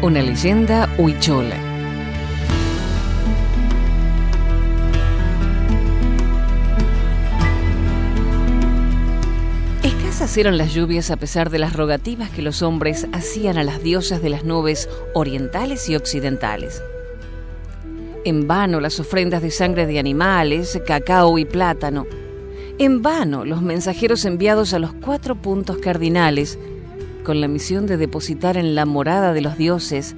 una 0.00 0.22
leyenda 0.22 0.88
huichola. 0.96 1.56
Escasas 9.82 10.36
eran 10.38 10.56
las 10.56 10.72
lluvias 10.72 11.10
a 11.10 11.16
pesar 11.16 11.50
de 11.50 11.58
las 11.58 11.72
rogativas 11.72 12.30
que 12.30 12.42
los 12.42 12.62
hombres 12.62 13.08
hacían 13.10 13.58
a 13.58 13.64
las 13.64 13.82
diosas 13.82 14.22
de 14.22 14.28
las 14.28 14.44
nubes 14.44 14.88
orientales 15.12 15.88
y 15.88 15.96
occidentales. 15.96 16.80
En 18.24 18.46
vano 18.46 18.78
las 18.78 19.00
ofrendas 19.00 19.42
de 19.42 19.50
sangre 19.50 19.86
de 19.86 19.98
animales, 19.98 20.80
cacao 20.86 21.38
y 21.38 21.44
plátano. 21.44 22.06
En 22.78 23.02
vano 23.02 23.44
los 23.44 23.62
mensajeros 23.62 24.24
enviados 24.26 24.74
a 24.74 24.78
los 24.78 24.92
cuatro 24.92 25.34
puntos 25.34 25.78
cardinales 25.78 26.56
con 27.24 27.40
la 27.40 27.48
misión 27.48 27.86
de 27.86 27.96
depositar 27.96 28.56
en 28.56 28.76
la 28.76 28.86
morada 28.86 29.32
de 29.32 29.40
los 29.40 29.58
dioses 29.58 30.14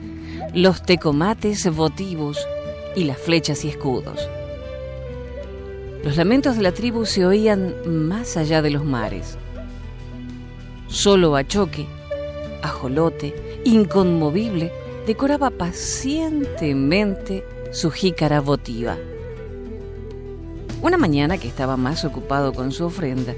los 0.53 0.83
tecomates 0.83 1.75
votivos 1.75 2.47
y 2.95 3.05
las 3.05 3.16
flechas 3.19 3.64
y 3.64 3.69
escudos. 3.69 4.29
Los 6.05 6.16
lamentos 6.16 6.57
de 6.57 6.62
la 6.62 6.73
tribu 6.73 7.07
se 7.07 7.25
oían 7.25 7.75
más 7.87 8.37
allá 8.37 8.61
de 8.62 8.71
los 8.71 8.85
mares. 8.85 9.38
Solo 10.88 11.35
Achoque, 11.37 11.87
ajolote, 12.62 13.61
inconmovible, 13.64 14.73
decoraba 15.07 15.51
pacientemente 15.51 17.45
su 17.73 17.90
jícara 17.90 18.40
votiva. 18.40 18.97
Una 20.83 20.97
mañana 20.97 21.38
que 21.38 21.49
estaba 21.49 21.77
más 21.77 22.05
ocupado 22.05 22.53
con 22.53 22.71
su 22.71 22.85
ofrenda, 22.85 23.35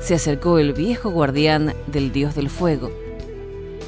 se 0.00 0.14
acercó 0.14 0.58
el 0.58 0.72
viejo 0.72 1.10
guardián 1.10 1.74
del 1.86 2.10
dios 2.10 2.34
del 2.34 2.50
fuego, 2.50 2.90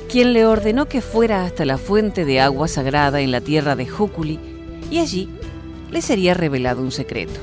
quien 0.09 0.33
le 0.33 0.45
ordenó 0.45 0.87
que 0.87 1.01
fuera 1.01 1.45
hasta 1.45 1.65
la 1.65 1.79
fuente 1.79 2.25
de 2.25 2.41
agua 2.41 2.69
sagrada 2.69 3.21
en 3.21 3.31
la 3.31 3.41
tierra 3.41 3.77
de 3.77 3.87
Júculi 3.87 4.39
y 4.91 4.99
allí 4.99 5.29
le 5.91 6.03
sería 6.03 6.35
revelado 6.35 6.83
un 6.83 6.93
secreto. 6.93 7.41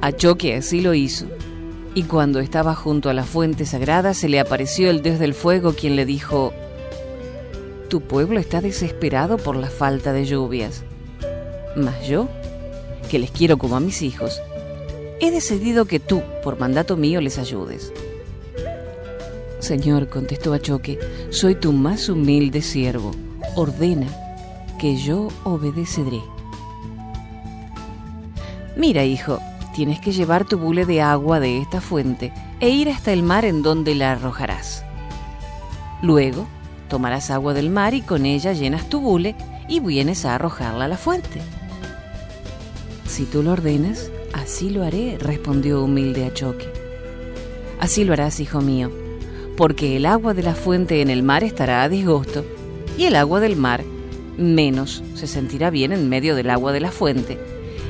Achoque 0.00 0.54
así 0.54 0.80
lo 0.80 0.94
hizo, 0.94 1.26
y 1.94 2.04
cuando 2.04 2.38
estaba 2.38 2.76
junto 2.76 3.10
a 3.10 3.14
la 3.14 3.24
fuente 3.24 3.66
sagrada 3.66 4.14
se 4.14 4.28
le 4.28 4.38
apareció 4.38 4.90
el 4.90 5.02
dios 5.02 5.18
del 5.18 5.34
fuego 5.34 5.72
quien 5.72 5.96
le 5.96 6.06
dijo, 6.06 6.52
Tu 7.88 8.00
pueblo 8.00 8.38
está 8.38 8.60
desesperado 8.60 9.38
por 9.38 9.56
la 9.56 9.70
falta 9.70 10.12
de 10.12 10.24
lluvias, 10.24 10.84
mas 11.74 12.06
yo, 12.06 12.28
que 13.10 13.18
les 13.18 13.32
quiero 13.32 13.58
como 13.58 13.76
a 13.76 13.80
mis 13.80 14.02
hijos, 14.02 14.40
he 15.20 15.30
decidido 15.30 15.84
que 15.84 16.00
tú, 16.00 16.22
por 16.42 16.58
mandato 16.58 16.96
mío, 16.96 17.20
les 17.20 17.38
ayudes. 17.38 17.92
Señor, 19.58 20.08
contestó 20.08 20.52
Achoque, 20.52 20.98
soy 21.30 21.54
tu 21.56 21.72
más 21.72 22.08
humilde 22.08 22.62
siervo. 22.62 23.10
Ordena 23.56 24.06
que 24.78 24.96
yo 24.96 25.28
obedeceré. 25.44 26.22
Mira, 28.76 29.04
hijo, 29.04 29.40
tienes 29.74 30.00
que 30.00 30.12
llevar 30.12 30.44
tu 30.44 30.58
bule 30.58 30.86
de 30.86 31.02
agua 31.02 31.40
de 31.40 31.58
esta 31.58 31.80
fuente 31.80 32.32
e 32.60 32.70
ir 32.70 32.88
hasta 32.88 33.12
el 33.12 33.24
mar 33.24 33.44
en 33.44 33.62
donde 33.62 33.96
la 33.96 34.12
arrojarás. 34.12 34.84
Luego, 36.00 36.46
tomarás 36.88 37.30
agua 37.30 37.54
del 37.54 37.70
mar 37.70 37.94
y 37.94 38.02
con 38.02 38.24
ella 38.24 38.52
llenas 38.52 38.88
tu 38.88 39.00
bule 39.00 39.34
y 39.68 39.80
vienes 39.80 40.24
a 40.24 40.36
arrojarla 40.36 40.84
a 40.84 40.88
la 40.88 40.96
fuente. 40.96 41.40
Si 43.06 43.24
tú 43.24 43.42
lo 43.42 43.52
ordenas, 43.52 44.12
Así 44.48 44.70
lo 44.70 44.82
haré, 44.82 45.18
respondió 45.20 45.84
humilde 45.84 46.24
Achoque. 46.24 46.64
Así 47.78 48.04
lo 48.04 48.14
harás, 48.14 48.40
hijo 48.40 48.62
mío, 48.62 48.90
porque 49.58 49.94
el 49.94 50.06
agua 50.06 50.32
de 50.32 50.42
la 50.42 50.54
fuente 50.54 51.02
en 51.02 51.10
el 51.10 51.22
mar 51.22 51.44
estará 51.44 51.82
a 51.82 51.88
disgusto, 51.90 52.46
y 52.96 53.04
el 53.04 53.16
agua 53.16 53.40
del 53.40 53.56
mar 53.56 53.84
menos 54.38 55.04
se 55.12 55.26
sentirá 55.26 55.68
bien 55.68 55.92
en 55.92 56.08
medio 56.08 56.34
del 56.34 56.48
agua 56.48 56.72
de 56.72 56.80
la 56.80 56.90
fuente, 56.90 57.38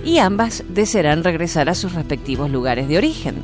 y 0.05 0.19
ambas 0.19 0.65
desearán 0.69 1.23
regresar 1.23 1.69
a 1.69 1.77
sus 1.77 1.95
respectivos 1.95 2.51
lugares 2.51 2.89
de 2.89 2.99
origen. 2.99 3.37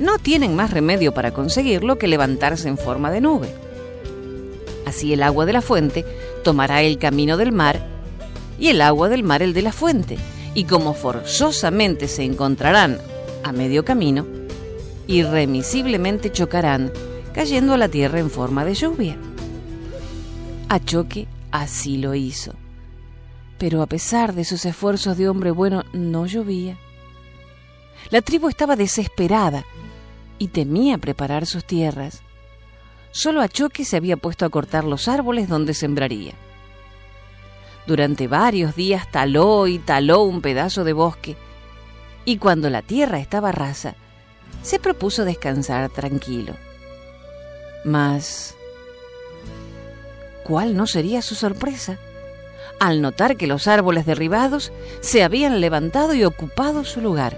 No 0.00 0.18
tienen 0.18 0.56
más 0.56 0.72
remedio 0.72 1.14
para 1.14 1.30
conseguirlo 1.30 1.98
que 1.98 2.08
levantarse 2.08 2.68
en 2.68 2.78
forma 2.78 3.12
de 3.12 3.20
nube. 3.20 3.54
Así 4.86 5.12
el 5.12 5.22
agua 5.22 5.46
de 5.46 5.52
la 5.52 5.62
fuente 5.62 6.04
tomará 6.42 6.82
el 6.82 6.98
camino 6.98 7.36
del 7.36 7.52
mar, 7.52 7.86
y 8.58 8.70
el 8.70 8.82
agua 8.82 9.08
del 9.08 9.22
mar 9.22 9.40
el 9.40 9.54
de 9.54 9.62
la 9.62 9.72
fuente, 9.72 10.18
y 10.58 10.64
como 10.64 10.92
forzosamente 10.92 12.08
se 12.08 12.24
encontrarán 12.24 12.98
a 13.44 13.52
medio 13.52 13.84
camino, 13.84 14.26
irremisiblemente 15.06 16.32
chocarán, 16.32 16.92
cayendo 17.32 17.74
a 17.74 17.78
la 17.78 17.88
tierra 17.88 18.18
en 18.18 18.28
forma 18.28 18.64
de 18.64 18.74
lluvia. 18.74 19.16
Achoque 20.68 21.28
así 21.52 21.98
lo 21.98 22.16
hizo. 22.16 22.54
Pero 23.56 23.82
a 23.82 23.86
pesar 23.86 24.34
de 24.34 24.44
sus 24.44 24.64
esfuerzos 24.64 25.16
de 25.16 25.28
hombre 25.28 25.52
bueno, 25.52 25.84
no 25.92 26.26
llovía. 26.26 26.76
La 28.10 28.20
tribu 28.20 28.48
estaba 28.48 28.74
desesperada 28.74 29.64
y 30.40 30.48
temía 30.48 30.98
preparar 30.98 31.46
sus 31.46 31.64
tierras. 31.64 32.22
Solo 33.12 33.42
Achoque 33.42 33.84
se 33.84 33.96
había 33.96 34.16
puesto 34.16 34.44
a 34.44 34.50
cortar 34.50 34.82
los 34.82 35.06
árboles 35.06 35.48
donde 35.48 35.72
sembraría. 35.72 36.34
Durante 37.88 38.28
varios 38.28 38.76
días 38.76 39.10
taló 39.10 39.66
y 39.66 39.78
taló 39.78 40.20
un 40.20 40.42
pedazo 40.42 40.84
de 40.84 40.92
bosque, 40.92 41.36
y 42.26 42.36
cuando 42.36 42.68
la 42.68 42.82
tierra 42.82 43.18
estaba 43.18 43.50
rasa, 43.50 43.94
se 44.62 44.78
propuso 44.78 45.24
descansar 45.24 45.88
tranquilo. 45.88 46.52
Mas, 47.86 48.54
¿cuál 50.44 50.76
no 50.76 50.86
sería 50.86 51.22
su 51.22 51.34
sorpresa? 51.34 51.98
al 52.78 53.00
notar 53.00 53.36
que 53.36 53.48
los 53.48 53.66
árboles 53.66 54.06
derribados 54.06 54.70
se 55.00 55.24
habían 55.24 55.60
levantado 55.60 56.14
y 56.14 56.22
ocupado 56.24 56.84
su 56.84 57.00
lugar. 57.00 57.36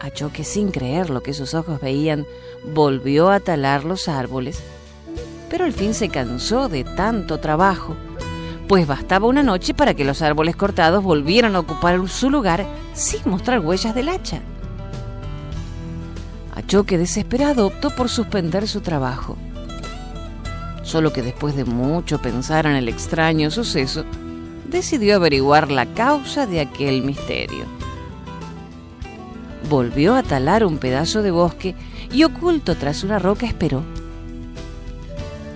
Achoque, 0.00 0.44
sin 0.44 0.70
creer 0.70 1.08
lo 1.08 1.22
que 1.22 1.32
sus 1.32 1.54
ojos 1.54 1.80
veían, 1.80 2.26
volvió 2.74 3.30
a 3.30 3.40
talar 3.40 3.84
los 3.84 4.06
árboles, 4.06 4.60
pero 5.48 5.64
al 5.64 5.72
fin 5.72 5.94
se 5.94 6.10
cansó 6.10 6.68
de 6.68 6.84
tanto 6.84 7.38
trabajo, 7.40 7.96
pues 8.70 8.86
bastaba 8.86 9.26
una 9.26 9.42
noche 9.42 9.74
para 9.74 9.94
que 9.94 10.04
los 10.04 10.22
árboles 10.22 10.54
cortados 10.54 11.02
volvieran 11.02 11.56
a 11.56 11.58
ocupar 11.58 12.08
su 12.08 12.30
lugar 12.30 12.64
sin 12.94 13.20
mostrar 13.28 13.58
huellas 13.58 13.96
del 13.96 14.08
hacha. 14.08 14.42
Achoque, 16.54 16.96
desesperado, 16.96 17.66
optó 17.66 17.90
por 17.90 18.08
suspender 18.08 18.68
su 18.68 18.80
trabajo 18.80 19.36
solo 20.84 21.12
que 21.12 21.22
después 21.22 21.56
de 21.56 21.64
mucho 21.64 22.22
pensar 22.22 22.66
en 22.66 22.76
el 22.76 22.88
extraño 22.88 23.50
suceso, 23.50 24.04
decidió 24.68 25.16
averiguar 25.16 25.70
la 25.70 25.86
causa 25.86 26.46
de 26.46 26.60
aquel 26.60 27.02
misterio. 27.02 27.64
Volvió 29.68 30.14
a 30.14 30.22
talar 30.22 30.64
un 30.64 30.78
pedazo 30.78 31.22
de 31.22 31.30
bosque 31.30 31.74
y 32.12 32.24
oculto 32.24 32.76
tras 32.76 33.04
una 33.04 33.18
roca 33.18 33.46
esperó. 33.46 33.82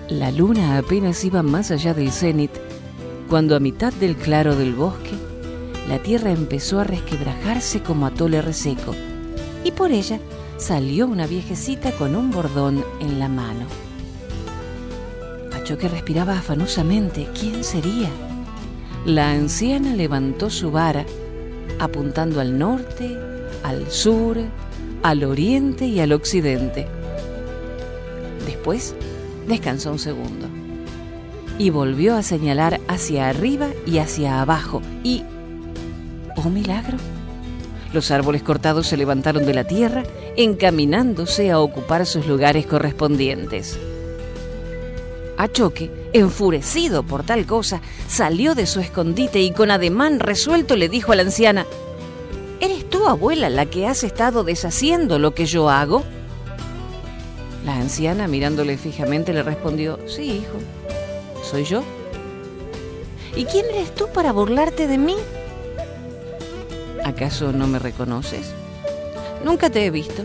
La 0.09 0.31
luna 0.31 0.77
apenas 0.77 1.23
iba 1.25 1.43
más 1.43 1.71
allá 1.71 1.93
del 1.93 2.11
cenit 2.11 2.51
cuando 3.29 3.55
a 3.55 3.59
mitad 3.59 3.93
del 3.93 4.15
claro 4.15 4.55
del 4.55 4.73
bosque 4.73 5.11
la 5.87 6.01
tierra 6.01 6.31
empezó 6.31 6.79
a 6.79 6.83
resquebrajarse 6.83 7.81
como 7.81 8.05
atole 8.05 8.41
reseco 8.41 8.95
y 9.63 9.71
por 9.71 9.91
ella 9.91 10.19
salió 10.57 11.07
una 11.07 11.27
viejecita 11.27 11.91
con 11.91 12.15
un 12.15 12.31
bordón 12.31 12.83
en 12.99 13.19
la 13.19 13.29
mano 13.29 13.65
que 15.75 15.89
respiraba 15.89 16.37
afanosamente. 16.37 17.27
¿Quién 17.37 17.63
sería? 17.63 18.09
La 19.03 19.31
anciana 19.31 19.95
levantó 19.95 20.51
su 20.51 20.69
vara, 20.69 21.05
apuntando 21.79 22.39
al 22.39 22.59
norte, 22.59 23.17
al 23.63 23.89
sur, 23.89 24.37
al 25.01 25.23
oriente 25.23 25.87
y 25.87 25.99
al 25.99 26.13
occidente. 26.13 26.87
Después 28.45 28.93
descansó 29.47 29.91
un 29.91 29.99
segundo 29.99 30.54
y 31.57 31.69
volvió 31.69 32.15
a 32.15 32.23
señalar 32.23 32.81
hacia 32.87 33.29
arriba 33.29 33.69
y 33.85 33.99
hacia 33.99 34.41
abajo 34.41 34.81
y... 35.03 35.23
¡Oh 36.35 36.49
milagro! 36.49 36.97
Los 37.93 38.11
árboles 38.11 38.43
cortados 38.43 38.87
se 38.87 38.97
levantaron 38.97 39.45
de 39.45 39.53
la 39.53 39.63
tierra, 39.63 40.03
encaminándose 40.35 41.51
a 41.51 41.59
ocupar 41.59 42.05
sus 42.05 42.27
lugares 42.27 42.65
correspondientes. 42.65 43.79
Achoque, 45.37 45.91
enfurecido 46.11 47.03
por 47.03 47.23
tal 47.23 47.45
cosa, 47.45 47.81
salió 48.07 48.53
de 48.53 48.65
su 48.65 48.79
escondite 48.79 49.41
y 49.41 49.51
con 49.51 49.71
ademán 49.71 50.19
resuelto 50.19 50.75
le 50.75 50.89
dijo 50.89 51.13
a 51.13 51.15
la 51.15 51.21
anciana, 51.21 51.65
¿Eres 52.59 52.89
tú, 52.89 53.07
abuela, 53.07 53.49
la 53.49 53.65
que 53.65 53.87
has 53.87 54.03
estado 54.03 54.43
deshaciendo 54.43 55.19
lo 55.19 55.33
que 55.33 55.45
yo 55.45 55.69
hago? 55.69 56.03
La 57.65 57.75
anciana, 57.75 58.27
mirándole 58.27 58.77
fijamente, 58.77 59.33
le 59.33 59.43
respondió, 59.43 59.99
Sí, 60.07 60.23
hijo, 60.23 60.57
soy 61.45 61.63
yo. 61.63 61.83
¿Y 63.35 63.45
quién 63.45 63.65
eres 63.73 63.93
tú 63.93 64.07
para 64.13 64.31
burlarte 64.31 64.87
de 64.87 64.97
mí? 64.97 65.15
¿Acaso 67.03 67.51
no 67.51 67.67
me 67.67 67.79
reconoces? 67.79 68.53
Nunca 69.43 69.69
te 69.69 69.85
he 69.85 69.91
visto. 69.91 70.23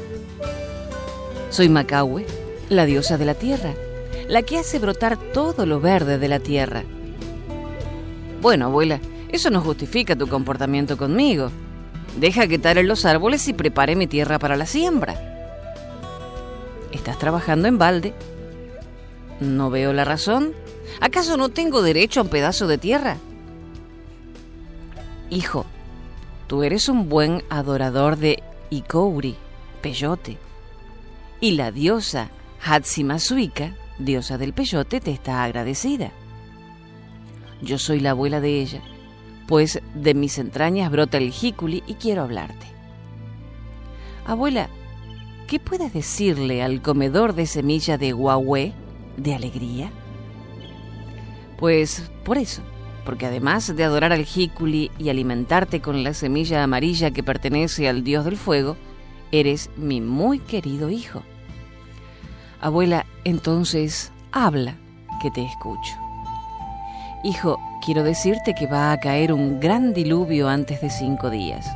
Soy 1.50 1.68
Macahue, 1.68 2.26
la 2.68 2.86
diosa 2.86 3.18
de 3.18 3.24
la 3.26 3.34
tierra 3.34 3.74
la 4.30 4.42
que 4.42 4.58
hace 4.58 4.78
brotar 4.78 5.16
todo 5.32 5.66
lo 5.66 5.80
verde 5.80 6.16
de 6.16 6.28
la 6.28 6.38
tierra. 6.38 6.84
Bueno, 8.40 8.66
abuela, 8.66 9.00
eso 9.28 9.50
no 9.50 9.60
justifica 9.60 10.14
tu 10.14 10.28
comportamiento 10.28 10.96
conmigo. 10.96 11.50
Deja 12.16 12.46
que 12.46 12.60
tare 12.60 12.84
los 12.84 13.04
árboles 13.04 13.48
y 13.48 13.54
prepare 13.54 13.96
mi 13.96 14.06
tierra 14.06 14.38
para 14.38 14.56
la 14.56 14.66
siembra. 14.66 15.20
¿Estás 16.92 17.18
trabajando 17.18 17.66
en 17.66 17.78
balde? 17.78 18.14
No 19.40 19.68
veo 19.68 19.92
la 19.92 20.04
razón. 20.04 20.52
¿Acaso 21.00 21.36
no 21.36 21.50
tengo 21.50 21.82
derecho 21.82 22.20
a 22.20 22.22
un 22.24 22.28
pedazo 22.28 22.66
de 22.66 22.78
tierra? 22.78 23.18
Hijo, 25.30 25.66
tú 26.46 26.62
eres 26.62 26.88
un 26.88 27.08
buen 27.08 27.44
adorador 27.48 28.16
de 28.16 28.42
Ikouri, 28.70 29.36
peyote, 29.80 30.38
y 31.40 31.52
la 31.52 31.70
diosa 31.70 32.30
Hatsimasuika 32.62 33.74
diosa 34.00 34.38
del 34.38 34.52
peyote, 34.52 35.00
te 35.00 35.10
está 35.10 35.44
agradecida. 35.44 36.10
Yo 37.62 37.78
soy 37.78 38.00
la 38.00 38.10
abuela 38.10 38.40
de 38.40 38.60
ella, 38.60 38.82
pues 39.46 39.80
de 39.94 40.14
mis 40.14 40.38
entrañas 40.38 40.90
brota 40.90 41.18
el 41.18 41.30
jículi 41.30 41.82
y 41.86 41.94
quiero 41.94 42.22
hablarte. 42.22 42.66
Abuela, 44.26 44.68
¿qué 45.46 45.60
puedes 45.60 45.92
decirle 45.92 46.62
al 46.62 46.82
comedor 46.82 47.34
de 47.34 47.46
semilla 47.46 47.98
de 47.98 48.12
guahue 48.12 48.72
de 49.16 49.34
alegría? 49.34 49.90
Pues 51.60 52.10
por 52.24 52.38
eso, 52.38 52.62
porque 53.04 53.26
además 53.26 53.76
de 53.76 53.84
adorar 53.84 54.12
al 54.12 54.24
jículi 54.24 54.90
y 54.98 55.10
alimentarte 55.10 55.80
con 55.80 56.02
la 56.02 56.14
semilla 56.14 56.62
amarilla 56.62 57.10
que 57.10 57.22
pertenece 57.22 57.86
al 57.86 58.02
dios 58.02 58.24
del 58.24 58.38
fuego, 58.38 58.78
eres 59.30 59.68
mi 59.76 60.00
muy 60.00 60.38
querido 60.38 60.88
hijo. 60.88 61.22
Abuela, 62.62 63.04
entonces 63.24 64.10
habla, 64.32 64.74
que 65.20 65.30
te 65.30 65.44
escucho. 65.44 65.92
Hijo, 67.22 67.58
quiero 67.84 68.04
decirte 68.04 68.54
que 68.54 68.66
va 68.66 68.92
a 68.92 68.98
caer 68.98 69.34
un 69.34 69.60
gran 69.60 69.92
diluvio 69.92 70.48
antes 70.48 70.80
de 70.80 70.88
cinco 70.88 71.28
días. 71.28 71.70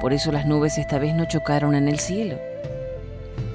Por 0.00 0.14
eso 0.14 0.32
las 0.32 0.46
nubes 0.46 0.78
esta 0.78 0.98
vez 0.98 1.14
no 1.14 1.26
chocaron 1.26 1.74
en 1.74 1.88
el 1.88 1.98
cielo. 1.98 2.38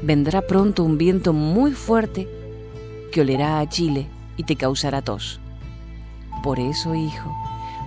Vendrá 0.04 0.44
pronto 0.44 0.84
un 0.84 1.00
viento 1.00 1.34
muy 1.34 1.72
fuerte 1.72 2.28
que 3.12 3.22
olerá 3.22 3.60
a 3.60 3.68
Chile 3.68 4.08
y 4.38 4.44
te 4.44 4.56
causará 4.56 5.02
tos. 5.02 5.39
Por 6.44 6.60
eso, 6.60 6.96
hijo, 6.96 7.36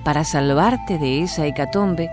para 0.05 0.25
salvarte 0.25 0.99
de 0.99 1.23
esa 1.23 1.47
hecatombe, 1.47 2.11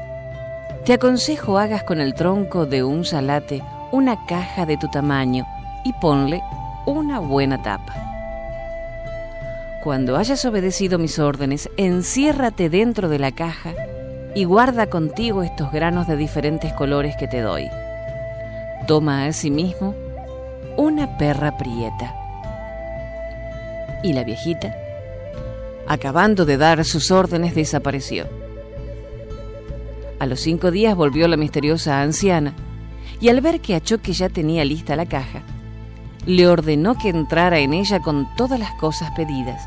te 0.85 0.93
aconsejo 0.93 1.57
hagas 1.57 1.83
con 1.83 2.01
el 2.01 2.15
tronco 2.15 2.65
de 2.65 2.83
un 2.83 3.05
salate 3.05 3.61
una 3.91 4.25
caja 4.25 4.65
de 4.65 4.77
tu 4.77 4.87
tamaño 4.87 5.45
y 5.83 5.93
ponle 5.93 6.41
una 6.85 7.19
buena 7.19 7.61
tapa. 7.61 7.93
Cuando 9.83 10.17
hayas 10.17 10.45
obedecido 10.45 10.97
mis 10.97 11.19
órdenes, 11.19 11.69
enciérrate 11.77 12.69
dentro 12.69 13.09
de 13.09 13.19
la 13.19 13.31
caja 13.31 13.73
y 14.35 14.45
guarda 14.45 14.87
contigo 14.87 15.43
estos 15.43 15.71
granos 15.71 16.07
de 16.07 16.15
diferentes 16.15 16.71
colores 16.73 17.15
que 17.17 17.27
te 17.27 17.41
doy. 17.41 17.67
Toma 18.87 19.25
asimismo 19.25 19.93
una 20.77 21.17
perra 21.17 21.57
prieta. 21.57 22.20
Y 24.03 24.13
la 24.13 24.23
viejita, 24.23 24.75
acabando 25.87 26.45
de 26.45 26.57
dar 26.57 26.83
sus 26.85 27.11
órdenes, 27.11 27.53
desapareció. 27.55 28.27
A 30.19 30.25
los 30.25 30.39
cinco 30.39 30.71
días 30.71 30.95
volvió 30.95 31.27
la 31.27 31.37
misteriosa 31.37 32.01
anciana, 32.01 32.53
y 33.19 33.29
al 33.29 33.41
ver 33.41 33.59
que 33.59 33.75
Achoque 33.75 34.13
ya 34.13 34.29
tenía 34.29 34.65
lista 34.65 34.95
la 34.95 35.05
caja, 35.05 35.41
le 36.25 36.47
ordenó 36.47 36.97
que 36.97 37.09
entrara 37.09 37.59
en 37.59 37.73
ella 37.73 37.99
con 37.99 38.27
todas 38.35 38.59
las 38.59 38.71
cosas 38.73 39.11
pedidas. 39.15 39.63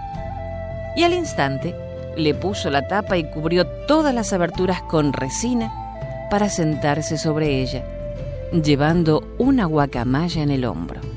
Y 0.97 1.03
al 1.03 1.13
instante 1.13 1.75
le 2.17 2.35
puso 2.35 2.71
la 2.71 2.87
tapa 2.87 3.17
y 3.17 3.29
cubrió 3.31 3.67
todas 3.87 4.15
las 4.15 4.33
aberturas 4.33 4.83
con 4.83 5.13
resina 5.13 5.73
para 6.31 6.49
sentarse 6.49 7.19
sobre 7.19 7.61
ella, 7.61 7.85
llevando 8.53 9.35
una 9.39 9.67
guacamaya 9.67 10.43
en 10.43 10.51
el 10.51 10.65
hombro. 10.65 11.14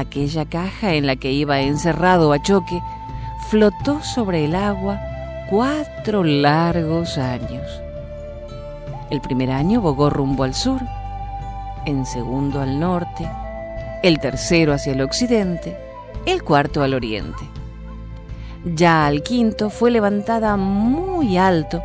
Aquella 0.00 0.46
caja 0.46 0.94
en 0.94 1.06
la 1.06 1.16
que 1.16 1.30
iba 1.30 1.60
encerrado 1.60 2.32
a 2.32 2.40
choque 2.40 2.82
flotó 3.50 4.02
sobre 4.02 4.46
el 4.46 4.54
agua 4.54 4.98
cuatro 5.50 6.24
largos 6.24 7.18
años. 7.18 7.70
El 9.10 9.20
primer 9.20 9.50
año 9.50 9.82
bogó 9.82 10.08
rumbo 10.08 10.44
al 10.44 10.54
sur, 10.54 10.80
en 11.84 12.06
segundo 12.06 12.62
al 12.62 12.80
norte, 12.80 13.28
el 14.02 14.18
tercero 14.20 14.72
hacia 14.72 14.94
el 14.94 15.02
occidente, 15.02 15.76
el 16.24 16.42
cuarto 16.44 16.82
al 16.82 16.94
oriente. 16.94 17.44
Ya 18.64 19.06
al 19.06 19.22
quinto 19.22 19.68
fue 19.68 19.90
levantada 19.90 20.56
muy 20.56 21.36
alto, 21.36 21.82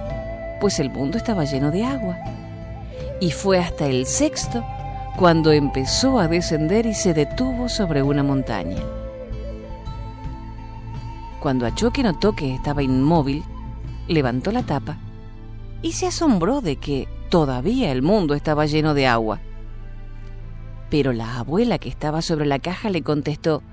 pues 0.62 0.80
el 0.80 0.90
mundo 0.90 1.18
estaba 1.18 1.44
lleno 1.44 1.70
de 1.70 1.84
agua. 1.84 2.16
Y 3.20 3.32
fue 3.32 3.60
hasta 3.60 3.88
el 3.88 4.06
sexto 4.06 4.64
cuando 5.18 5.54
empezó 5.54 6.20
a 6.20 6.28
descender 6.28 6.86
y 6.86 6.94
se 6.94 7.14
detuvo 7.14 7.70
sobre 7.70 8.04
una 8.04 8.22
montaña. 8.22 8.78
Cuando 11.40 11.66
Achoque 11.66 12.04
notó 12.04 12.36
que 12.36 12.54
estaba 12.54 12.84
inmóvil, 12.84 13.44
levantó 14.10 14.52
la 14.52 14.64
tapa 14.64 14.98
y 15.82 15.94
se 15.94 16.08
asombró 16.08 16.60
de 16.60 16.76
que 16.78 17.08
todavía 17.30 17.92
el 17.92 18.02
mundo 18.02 18.34
estaba 18.34 18.66
lleno 18.66 18.94
de 18.94 19.08
agua. 19.08 19.40
Pero 20.90 21.14
la 21.14 21.40
abuela 21.40 21.80
que 21.80 21.90
estaba 21.90 22.22
sobre 22.22 22.46
la 22.46 22.60
caja 22.60 22.90
le 22.90 23.02
contestó, 23.02 23.64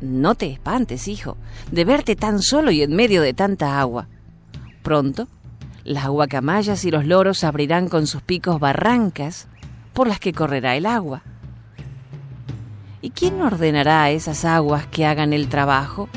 no 0.00 0.36
te 0.36 0.46
espantes, 0.46 1.08
hijo, 1.08 1.36
de 1.72 1.84
verte 1.84 2.14
tan 2.14 2.40
solo 2.40 2.70
y 2.70 2.82
en 2.82 2.94
medio 2.94 3.22
de 3.22 3.34
tanta 3.34 3.80
agua. 3.80 4.08
Pronto, 4.82 5.26
las 5.82 6.06
guacamayas 6.08 6.84
y 6.84 6.92
los 6.92 7.04
loros 7.04 7.42
abrirán 7.42 7.88
con 7.88 8.06
sus 8.06 8.22
picos 8.22 8.60
barrancas 8.60 9.48
por 9.92 10.08
las 10.08 10.20
que 10.20 10.32
correrá 10.32 10.76
el 10.76 10.86
agua. 10.86 11.22
¿Y 13.00 13.10
quién 13.10 13.40
ordenará 13.42 14.04
a 14.04 14.10
esas 14.10 14.44
aguas 14.44 14.86
que 14.86 15.06
hagan 15.06 15.32
el 15.32 15.48
trabajo? 15.48 16.08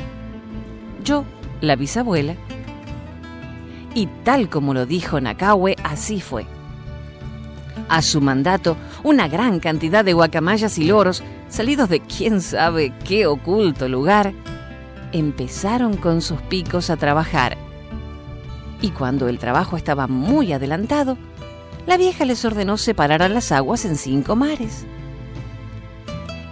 Yo, 1.04 1.24
la 1.60 1.76
bisabuela. 1.76 2.34
Y 3.94 4.06
tal 4.24 4.48
como 4.48 4.74
lo 4.74 4.86
dijo 4.86 5.20
Nakahue, 5.20 5.76
así 5.82 6.20
fue. 6.20 6.46
A 7.88 8.02
su 8.02 8.20
mandato, 8.20 8.76
una 9.02 9.28
gran 9.28 9.60
cantidad 9.60 10.04
de 10.04 10.12
guacamayas 10.12 10.78
y 10.78 10.84
loros, 10.84 11.22
salidos 11.48 11.88
de 11.88 12.00
quién 12.00 12.40
sabe 12.40 12.92
qué 13.04 13.26
oculto 13.26 13.88
lugar, 13.88 14.32
empezaron 15.12 15.96
con 15.96 16.20
sus 16.20 16.40
picos 16.42 16.90
a 16.90 16.96
trabajar. 16.96 17.56
Y 18.82 18.90
cuando 18.90 19.28
el 19.28 19.38
trabajo 19.38 19.76
estaba 19.76 20.06
muy 20.06 20.52
adelantado, 20.52 21.16
la 21.86 21.96
vieja 21.96 22.24
les 22.24 22.44
ordenó 22.44 22.76
separar 22.76 23.22
a 23.22 23.28
las 23.28 23.52
aguas 23.52 23.84
en 23.84 23.96
cinco 23.96 24.36
mares. 24.36 24.84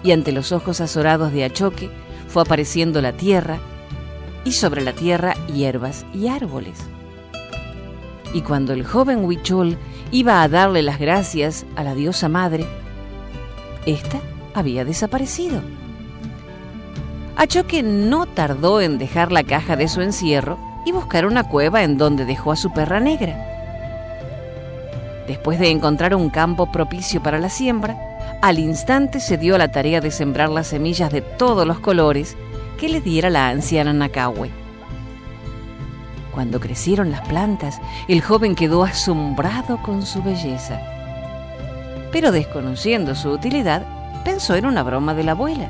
Y 0.02 0.12
ante 0.12 0.32
los 0.32 0.52
ojos 0.52 0.80
azorados 0.80 1.32
de 1.32 1.44
Achoque 1.44 1.90
fue 2.28 2.42
apareciendo 2.42 3.02
la 3.02 3.12
tierra, 3.12 3.58
y 4.44 4.52
sobre 4.52 4.82
la 4.82 4.92
tierra 4.92 5.34
hierbas 5.46 6.04
y 6.12 6.28
árboles. 6.28 6.78
Y 8.32 8.42
cuando 8.42 8.72
el 8.72 8.84
joven 8.84 9.24
Huichol 9.24 9.78
iba 10.10 10.42
a 10.42 10.48
darle 10.48 10.82
las 10.82 10.98
gracias 10.98 11.64
a 11.76 11.82
la 11.82 11.94
diosa 11.94 12.28
madre, 12.28 12.66
ésta 13.86 14.20
había 14.54 14.84
desaparecido. 14.84 15.62
Achoque 17.36 17.82
no 17.82 18.26
tardó 18.26 18.80
en 18.80 18.98
dejar 18.98 19.32
la 19.32 19.42
caja 19.42 19.76
de 19.76 19.88
su 19.88 20.02
encierro 20.02 20.58
y 20.86 20.92
buscar 20.92 21.26
una 21.26 21.48
cueva 21.48 21.82
en 21.82 21.96
donde 21.96 22.24
dejó 22.24 22.52
a 22.52 22.56
su 22.56 22.72
perra 22.72 23.00
negra. 23.00 23.53
Después 25.26 25.58
de 25.58 25.70
encontrar 25.70 26.14
un 26.14 26.28
campo 26.28 26.70
propicio 26.70 27.22
para 27.22 27.38
la 27.38 27.48
siembra, 27.48 27.96
al 28.42 28.58
instante 28.58 29.20
se 29.20 29.38
dio 29.38 29.54
a 29.54 29.58
la 29.58 29.72
tarea 29.72 30.00
de 30.00 30.10
sembrar 30.10 30.50
las 30.50 30.66
semillas 30.66 31.10
de 31.10 31.22
todos 31.22 31.66
los 31.66 31.80
colores 31.80 32.36
que 32.78 32.88
le 32.88 33.00
diera 33.00 33.30
la 33.30 33.48
anciana 33.48 33.92
Nakahue. 33.92 34.50
Cuando 36.32 36.60
crecieron 36.60 37.10
las 37.10 37.26
plantas, 37.26 37.80
el 38.08 38.20
joven 38.20 38.54
quedó 38.54 38.82
asombrado 38.82 39.80
con 39.80 40.04
su 40.04 40.22
belleza. 40.22 40.80
Pero 42.12 42.32
desconociendo 42.32 43.14
su 43.14 43.30
utilidad, 43.30 43.82
pensó 44.24 44.54
en 44.56 44.66
una 44.66 44.82
broma 44.82 45.14
de 45.14 45.24
la 45.24 45.32
abuela. 45.32 45.68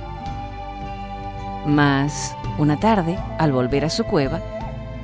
Mas, 1.67 2.35
una 2.59 2.79
tarde, 2.79 3.19
al 3.38 3.53
volver 3.53 3.85
a 3.85 3.90
su 3.90 4.05
cueva, 4.05 4.40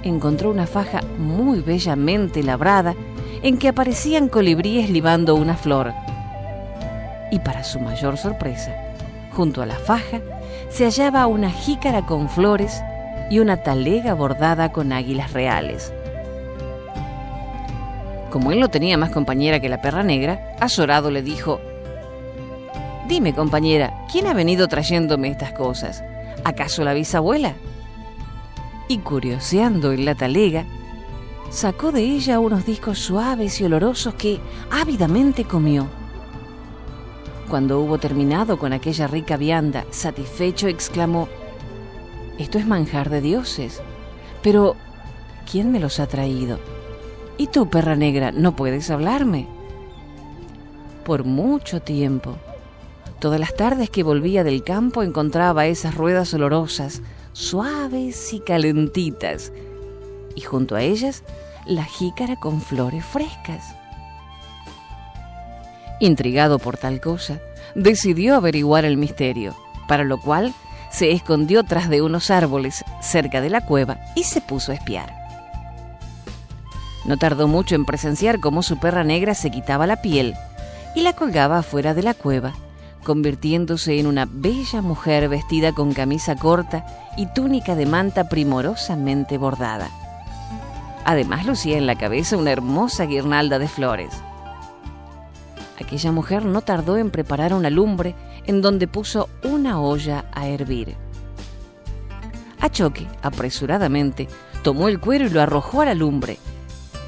encontró 0.02 0.50
una 0.50 0.66
faja 0.66 1.00
muy 1.18 1.60
bellamente 1.60 2.42
labrada 2.42 2.94
en 3.42 3.58
que 3.58 3.68
aparecían 3.68 4.28
colibríes 4.28 4.90
libando 4.90 5.34
una 5.34 5.56
flor. 5.56 5.92
Y 7.30 7.38
para 7.38 7.64
su 7.64 7.80
mayor 7.80 8.16
sorpresa, 8.16 8.74
junto 9.32 9.62
a 9.62 9.66
la 9.66 9.76
faja 9.76 10.20
se 10.68 10.84
hallaba 10.84 11.26
una 11.26 11.50
jícara 11.50 12.06
con 12.06 12.28
flores 12.28 12.82
y 13.30 13.38
una 13.38 13.62
talega 13.62 14.14
bordada 14.14 14.72
con 14.72 14.92
águilas 14.92 15.32
reales. 15.32 15.92
Como 18.30 18.52
él 18.52 18.60
no 18.60 18.68
tenía 18.68 18.96
más 18.96 19.10
compañera 19.10 19.60
que 19.60 19.68
la 19.68 19.80
perra 19.80 20.02
negra, 20.02 20.56
azorado 20.60 21.10
le 21.10 21.22
dijo, 21.22 21.60
Dime, 23.08 23.34
compañera, 23.34 23.92
¿quién 24.10 24.28
ha 24.28 24.34
venido 24.34 24.68
trayéndome 24.68 25.28
estas 25.28 25.52
cosas? 25.52 26.04
¿Acaso 26.44 26.84
la 26.84 26.94
bisabuela? 26.94 27.54
Y 28.86 28.98
curioseando 28.98 29.92
en 29.92 30.04
la 30.04 30.14
talega, 30.14 30.64
sacó 31.50 31.92
de 31.92 32.02
ella 32.02 32.38
unos 32.38 32.64
discos 32.64 32.98
suaves 32.98 33.60
y 33.60 33.64
olorosos 33.64 34.14
que 34.14 34.40
ávidamente 34.70 35.44
comió. 35.44 35.88
Cuando 37.48 37.80
hubo 37.80 37.98
terminado 37.98 38.58
con 38.58 38.72
aquella 38.72 39.08
rica 39.08 39.36
vianda, 39.36 39.84
satisfecho 39.90 40.68
exclamó, 40.68 41.28
esto 42.38 42.58
es 42.58 42.66
manjar 42.66 43.10
de 43.10 43.20
dioses. 43.20 43.82
Pero, 44.42 44.76
¿quién 45.50 45.72
me 45.72 45.80
los 45.80 46.00
ha 46.00 46.06
traído? 46.06 46.58
¿Y 47.36 47.48
tú, 47.48 47.68
perra 47.68 47.96
negra, 47.96 48.32
no 48.32 48.54
puedes 48.54 48.88
hablarme? 48.90 49.48
Por 51.04 51.24
mucho 51.24 51.82
tiempo. 51.82 52.36
Todas 53.18 53.40
las 53.40 53.54
tardes 53.54 53.90
que 53.90 54.04
volvía 54.04 54.44
del 54.44 54.62
campo 54.62 55.02
encontraba 55.02 55.66
esas 55.66 55.94
ruedas 55.94 56.32
olorosas, 56.32 57.02
suaves 57.32 58.32
y 58.32 58.40
calentitas, 58.40 59.52
y 60.34 60.42
junto 60.42 60.76
a 60.76 60.82
ellas 60.82 61.22
la 61.66 61.84
jícara 61.84 62.36
con 62.36 62.60
flores 62.60 63.04
frescas. 63.04 63.74
Intrigado 66.00 66.58
por 66.58 66.78
tal 66.78 67.00
cosa, 67.00 67.38
decidió 67.74 68.34
averiguar 68.34 68.84
el 68.84 68.96
misterio, 68.96 69.54
para 69.86 70.04
lo 70.04 70.18
cual 70.18 70.54
se 70.90 71.12
escondió 71.12 71.62
tras 71.62 71.88
de 71.88 72.02
unos 72.02 72.30
árboles 72.30 72.84
cerca 73.00 73.40
de 73.40 73.50
la 73.50 73.60
cueva 73.60 73.98
y 74.16 74.24
se 74.24 74.40
puso 74.40 74.72
a 74.72 74.74
espiar. 74.74 75.14
No 77.04 77.16
tardó 77.16 77.48
mucho 77.48 77.74
en 77.74 77.84
presenciar 77.84 78.40
cómo 78.40 78.62
su 78.62 78.78
perra 78.78 79.04
negra 79.04 79.34
se 79.34 79.50
quitaba 79.50 79.86
la 79.86 80.02
piel 80.02 80.34
y 80.94 81.02
la 81.02 81.12
colgaba 81.12 81.58
afuera 81.58 81.94
de 81.94 82.02
la 82.02 82.14
cueva, 82.14 82.54
convirtiéndose 83.04 83.98
en 83.98 84.06
una 84.06 84.26
bella 84.30 84.82
mujer 84.82 85.28
vestida 85.28 85.72
con 85.72 85.92
camisa 85.92 86.36
corta 86.36 86.84
y 87.16 87.26
túnica 87.26 87.74
de 87.74 87.86
manta 87.86 88.28
primorosamente 88.28 89.38
bordada. 89.38 89.90
Además 91.04 91.46
lucía 91.46 91.78
en 91.78 91.86
la 91.86 91.96
cabeza 91.96 92.36
una 92.36 92.52
hermosa 92.52 93.06
guirnalda 93.06 93.58
de 93.58 93.68
flores. 93.68 94.12
Aquella 95.80 96.12
mujer 96.12 96.44
no 96.44 96.60
tardó 96.60 96.98
en 96.98 97.10
preparar 97.10 97.54
una 97.54 97.70
lumbre 97.70 98.14
en 98.46 98.60
donde 98.60 98.86
puso 98.86 99.28
una 99.42 99.80
olla 99.80 100.26
a 100.32 100.46
hervir. 100.46 100.96
Achoque, 102.60 103.06
apresuradamente, 103.22 104.28
tomó 104.62 104.88
el 104.88 105.00
cuero 105.00 105.26
y 105.26 105.30
lo 105.30 105.40
arrojó 105.40 105.80
a 105.80 105.86
la 105.86 105.94
lumbre. 105.94 106.38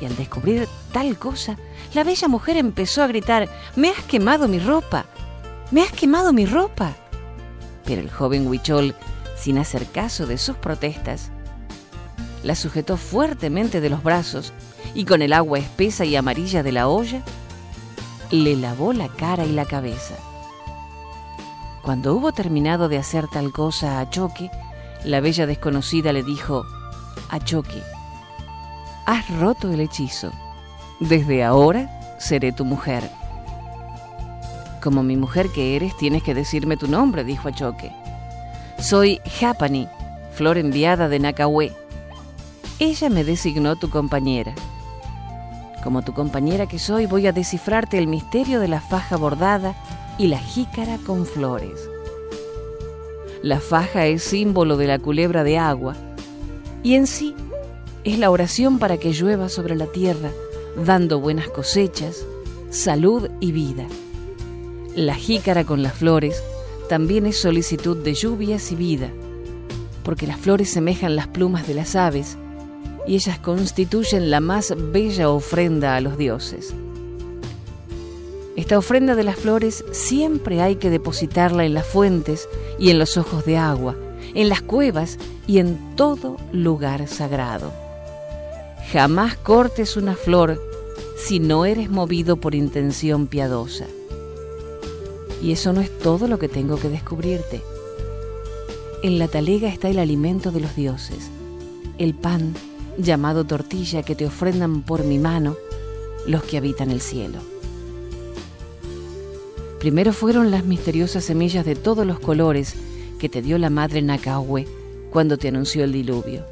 Y 0.00 0.06
al 0.06 0.16
descubrir 0.16 0.66
tal 0.92 1.18
cosa, 1.18 1.56
la 1.94 2.04
bella 2.04 2.26
mujer 2.28 2.56
empezó 2.56 3.02
a 3.02 3.06
gritar, 3.06 3.48
Me 3.76 3.90
has 3.90 4.02
quemado 4.04 4.48
mi 4.48 4.58
ropa, 4.58 5.04
me 5.70 5.82
has 5.82 5.92
quemado 5.92 6.32
mi 6.32 6.46
ropa. 6.46 6.92
Pero 7.84 8.00
el 8.00 8.10
joven 8.10 8.46
Huichol, 8.46 8.94
sin 9.36 9.58
hacer 9.58 9.86
caso 9.86 10.26
de 10.26 10.38
sus 10.38 10.56
protestas, 10.56 11.30
la 12.42 12.54
sujetó 12.54 12.96
fuertemente 12.96 13.80
de 13.80 13.90
los 13.90 14.02
brazos 14.02 14.52
y 14.94 15.04
con 15.04 15.22
el 15.22 15.32
agua 15.32 15.58
espesa 15.58 16.04
y 16.04 16.16
amarilla 16.16 16.62
de 16.62 16.72
la 16.72 16.88
olla, 16.88 17.22
le 18.30 18.56
lavó 18.56 18.92
la 18.92 19.08
cara 19.08 19.44
y 19.44 19.52
la 19.52 19.64
cabeza. 19.64 20.14
Cuando 21.82 22.14
hubo 22.14 22.32
terminado 22.32 22.88
de 22.88 22.98
hacer 22.98 23.26
tal 23.28 23.52
cosa 23.52 24.00
a 24.00 24.08
Choque, 24.08 24.50
la 25.04 25.20
bella 25.20 25.46
desconocida 25.46 26.12
le 26.12 26.22
dijo, 26.22 26.64
a 27.28 27.40
Choque, 27.40 27.82
has 29.06 29.28
roto 29.40 29.70
el 29.70 29.80
hechizo. 29.80 30.32
Desde 31.00 31.42
ahora 31.42 32.16
seré 32.18 32.52
tu 32.52 32.64
mujer. 32.64 33.10
Como 34.80 35.02
mi 35.02 35.16
mujer 35.16 35.48
que 35.48 35.76
eres, 35.76 35.96
tienes 35.96 36.22
que 36.22 36.34
decirme 36.34 36.76
tu 36.76 36.88
nombre, 36.88 37.24
dijo 37.24 37.48
a 37.48 37.52
Choque. 37.52 37.92
Soy 38.78 39.20
Japani, 39.40 39.88
flor 40.32 40.58
enviada 40.58 41.08
de 41.08 41.18
Nakahue. 41.18 41.81
Ella 42.78 43.10
me 43.10 43.24
designó 43.24 43.76
tu 43.76 43.90
compañera. 43.90 44.54
Como 45.82 46.02
tu 46.02 46.12
compañera 46.12 46.66
que 46.66 46.78
soy, 46.78 47.06
voy 47.06 47.26
a 47.26 47.32
descifrarte 47.32 47.98
el 47.98 48.06
misterio 48.06 48.60
de 48.60 48.68
la 48.68 48.80
faja 48.80 49.16
bordada 49.16 49.74
y 50.18 50.28
la 50.28 50.38
jícara 50.38 50.98
con 50.98 51.26
flores. 51.26 51.88
La 53.42 53.58
faja 53.60 54.06
es 54.06 54.22
símbolo 54.22 54.76
de 54.76 54.86
la 54.86 54.98
culebra 54.98 55.42
de 55.42 55.58
agua 55.58 55.96
y 56.82 56.94
en 56.94 57.06
sí 57.06 57.34
es 58.04 58.18
la 58.18 58.30
oración 58.30 58.78
para 58.78 58.98
que 58.98 59.12
llueva 59.12 59.48
sobre 59.48 59.74
la 59.74 59.86
tierra, 59.86 60.30
dando 60.84 61.20
buenas 61.20 61.48
cosechas, 61.48 62.24
salud 62.70 63.28
y 63.40 63.52
vida. 63.52 63.86
La 64.94 65.14
jícara 65.14 65.64
con 65.64 65.82
las 65.82 65.94
flores 65.94 66.42
también 66.88 67.26
es 67.26 67.36
solicitud 67.36 67.96
de 67.96 68.14
lluvias 68.14 68.70
y 68.72 68.76
vida, 68.76 69.08
porque 70.04 70.26
las 70.26 70.38
flores 70.38 70.70
semejan 70.70 71.16
las 71.16 71.28
plumas 71.28 71.66
de 71.66 71.74
las 71.74 71.96
aves 71.96 72.38
y 73.06 73.14
ellas 73.14 73.38
constituyen 73.38 74.30
la 74.30 74.40
más 74.40 74.74
bella 74.92 75.28
ofrenda 75.28 75.96
a 75.96 76.00
los 76.00 76.16
dioses. 76.16 76.74
Esta 78.54 78.78
ofrenda 78.78 79.14
de 79.14 79.24
las 79.24 79.36
flores 79.36 79.84
siempre 79.92 80.60
hay 80.60 80.76
que 80.76 80.90
depositarla 80.90 81.64
en 81.64 81.74
las 81.74 81.86
fuentes 81.86 82.48
y 82.78 82.90
en 82.90 82.98
los 82.98 83.16
ojos 83.16 83.44
de 83.44 83.56
agua, 83.56 83.96
en 84.34 84.48
las 84.48 84.62
cuevas 84.62 85.18
y 85.46 85.58
en 85.58 85.96
todo 85.96 86.36
lugar 86.52 87.08
sagrado. 87.08 87.72
Jamás 88.92 89.36
cortes 89.36 89.96
una 89.96 90.14
flor 90.14 90.60
si 91.16 91.40
no 91.40 91.64
eres 91.64 91.88
movido 91.88 92.36
por 92.36 92.54
intención 92.54 93.26
piadosa. 93.26 93.86
Y 95.42 95.52
eso 95.52 95.72
no 95.72 95.80
es 95.80 95.96
todo 95.98 96.28
lo 96.28 96.38
que 96.38 96.48
tengo 96.48 96.78
que 96.78 96.88
descubrirte. 96.88 97.62
En 99.02 99.18
la 99.18 99.28
talega 99.28 99.68
está 99.68 99.88
el 99.88 99.98
alimento 99.98 100.52
de 100.52 100.60
los 100.60 100.76
dioses, 100.76 101.30
el 101.98 102.14
pan 102.14 102.54
llamado 102.98 103.44
tortilla 103.44 104.02
que 104.02 104.14
te 104.14 104.26
ofrendan 104.26 104.82
por 104.82 105.04
mi 105.04 105.18
mano 105.18 105.56
los 106.26 106.42
que 106.42 106.58
habitan 106.58 106.90
el 106.90 107.00
cielo. 107.00 107.38
Primero 109.80 110.12
fueron 110.12 110.50
las 110.50 110.64
misteriosas 110.64 111.24
semillas 111.24 111.64
de 111.64 111.74
todos 111.74 112.06
los 112.06 112.20
colores 112.20 112.74
que 113.18 113.28
te 113.28 113.42
dio 113.42 113.58
la 113.58 113.70
madre 113.70 114.00
Nakahue 114.02 114.66
cuando 115.10 115.38
te 115.38 115.48
anunció 115.48 115.84
el 115.84 115.92
diluvio. 115.92 116.44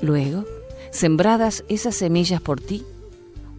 Luego, 0.00 0.44
sembradas 0.90 1.64
esas 1.68 1.94
semillas 1.94 2.40
por 2.40 2.60
ti, 2.60 2.84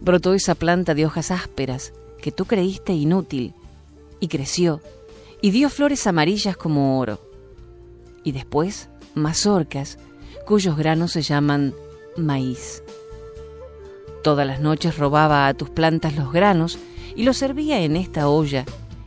brotó 0.00 0.34
esa 0.34 0.54
planta 0.54 0.94
de 0.94 1.06
hojas 1.06 1.30
ásperas 1.30 1.92
que 2.20 2.32
tú 2.32 2.44
creíste 2.44 2.92
inútil 2.92 3.54
y 4.18 4.28
creció 4.28 4.80
y 5.40 5.50
dio 5.50 5.68
flores 5.68 6.06
amarillas 6.06 6.56
como 6.56 6.98
oro. 6.98 7.20
Y 8.24 8.32
después, 8.32 8.88
mazorcas, 9.14 9.98
cuyos 10.44 10.76
granos 10.76 11.12
se 11.12 11.22
llaman 11.22 11.74
maíz. 12.16 12.82
Todas 14.22 14.46
las 14.46 14.60
noches 14.60 14.98
robaba 14.98 15.48
a 15.48 15.54
tus 15.54 15.70
plantas 15.70 16.14
los 16.16 16.32
granos 16.32 16.78
y 17.16 17.24
los 17.24 17.36
servía 17.36 17.80
en 17.80 17.96
esta 17.96 18.28
olla 18.28 18.64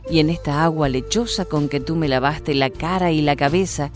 y 0.08 0.20
en 0.20 0.30
esta 0.30 0.62
agua 0.62 0.88
lechosa 0.88 1.44
con 1.44 1.68
que 1.68 1.80
tú 1.80 1.96
me 1.96 2.08
lavaste 2.08 2.54
la 2.54 2.70
cara 2.70 3.10
y 3.12 3.22
la 3.22 3.36
cabeza 3.36 3.90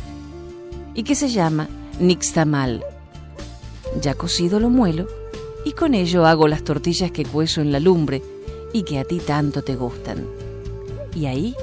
y 0.95 1.03
que 1.03 1.15
se 1.15 1.29
llama 1.29 1.69
nixtamal. 1.99 2.85
Ya 4.01 4.15
cocido 4.15 4.61
lo 4.61 4.71
muelo 4.71 5.07
y 5.65 5.73
con 5.73 5.95
ello 5.95 6.27
hago 6.27 6.49
las 6.49 6.65
tortillas 6.65 7.11
que 7.11 7.25
cuezo 7.25 7.61
en 7.61 7.73
la 7.73 7.81
lumbre 7.81 8.23
y 8.73 8.83
que 8.83 8.99
a 8.99 9.05
ti 9.05 9.19
tanto 9.19 9.63
te 9.63 9.77
gustan. 9.77 10.27
Y 11.15 11.27
ahí 11.27 11.55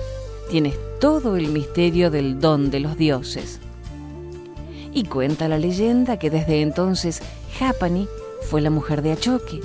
tienes 0.49 0.75
todo 0.99 1.35
el 1.35 1.49
misterio 1.49 2.11
del 2.11 2.39
don 2.39 2.69
de 2.69 2.79
los 2.79 2.97
dioses. 2.97 3.59
Y 4.97 5.03
cuenta 5.03 5.47
la 5.47 5.59
leyenda 5.59 6.17
que 6.17 6.31
desde 6.31 6.63
entonces 6.63 7.21
Japani 7.59 8.07
fue 8.49 8.61
la 8.61 8.71
mujer 8.71 9.03
de 9.03 9.11
Achoque, 9.11 9.61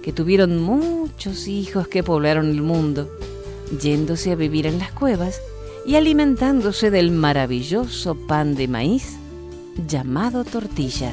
que 0.00 0.12
tuvieron 0.12 0.62
muchos 0.62 1.48
hijos 1.48 1.88
que 1.88 2.04
poblaron 2.04 2.50
el 2.50 2.62
mundo, 2.62 3.10
yéndose 3.80 4.30
a 4.30 4.36
vivir 4.36 4.68
en 4.68 4.78
las 4.78 4.92
cuevas 4.92 5.40
y 5.84 5.96
alimentándose 5.96 6.92
del 6.92 7.10
maravilloso 7.10 8.14
pan 8.28 8.54
de 8.54 8.68
maíz 8.68 9.16
llamado 9.88 10.44
tortilla. 10.44 11.12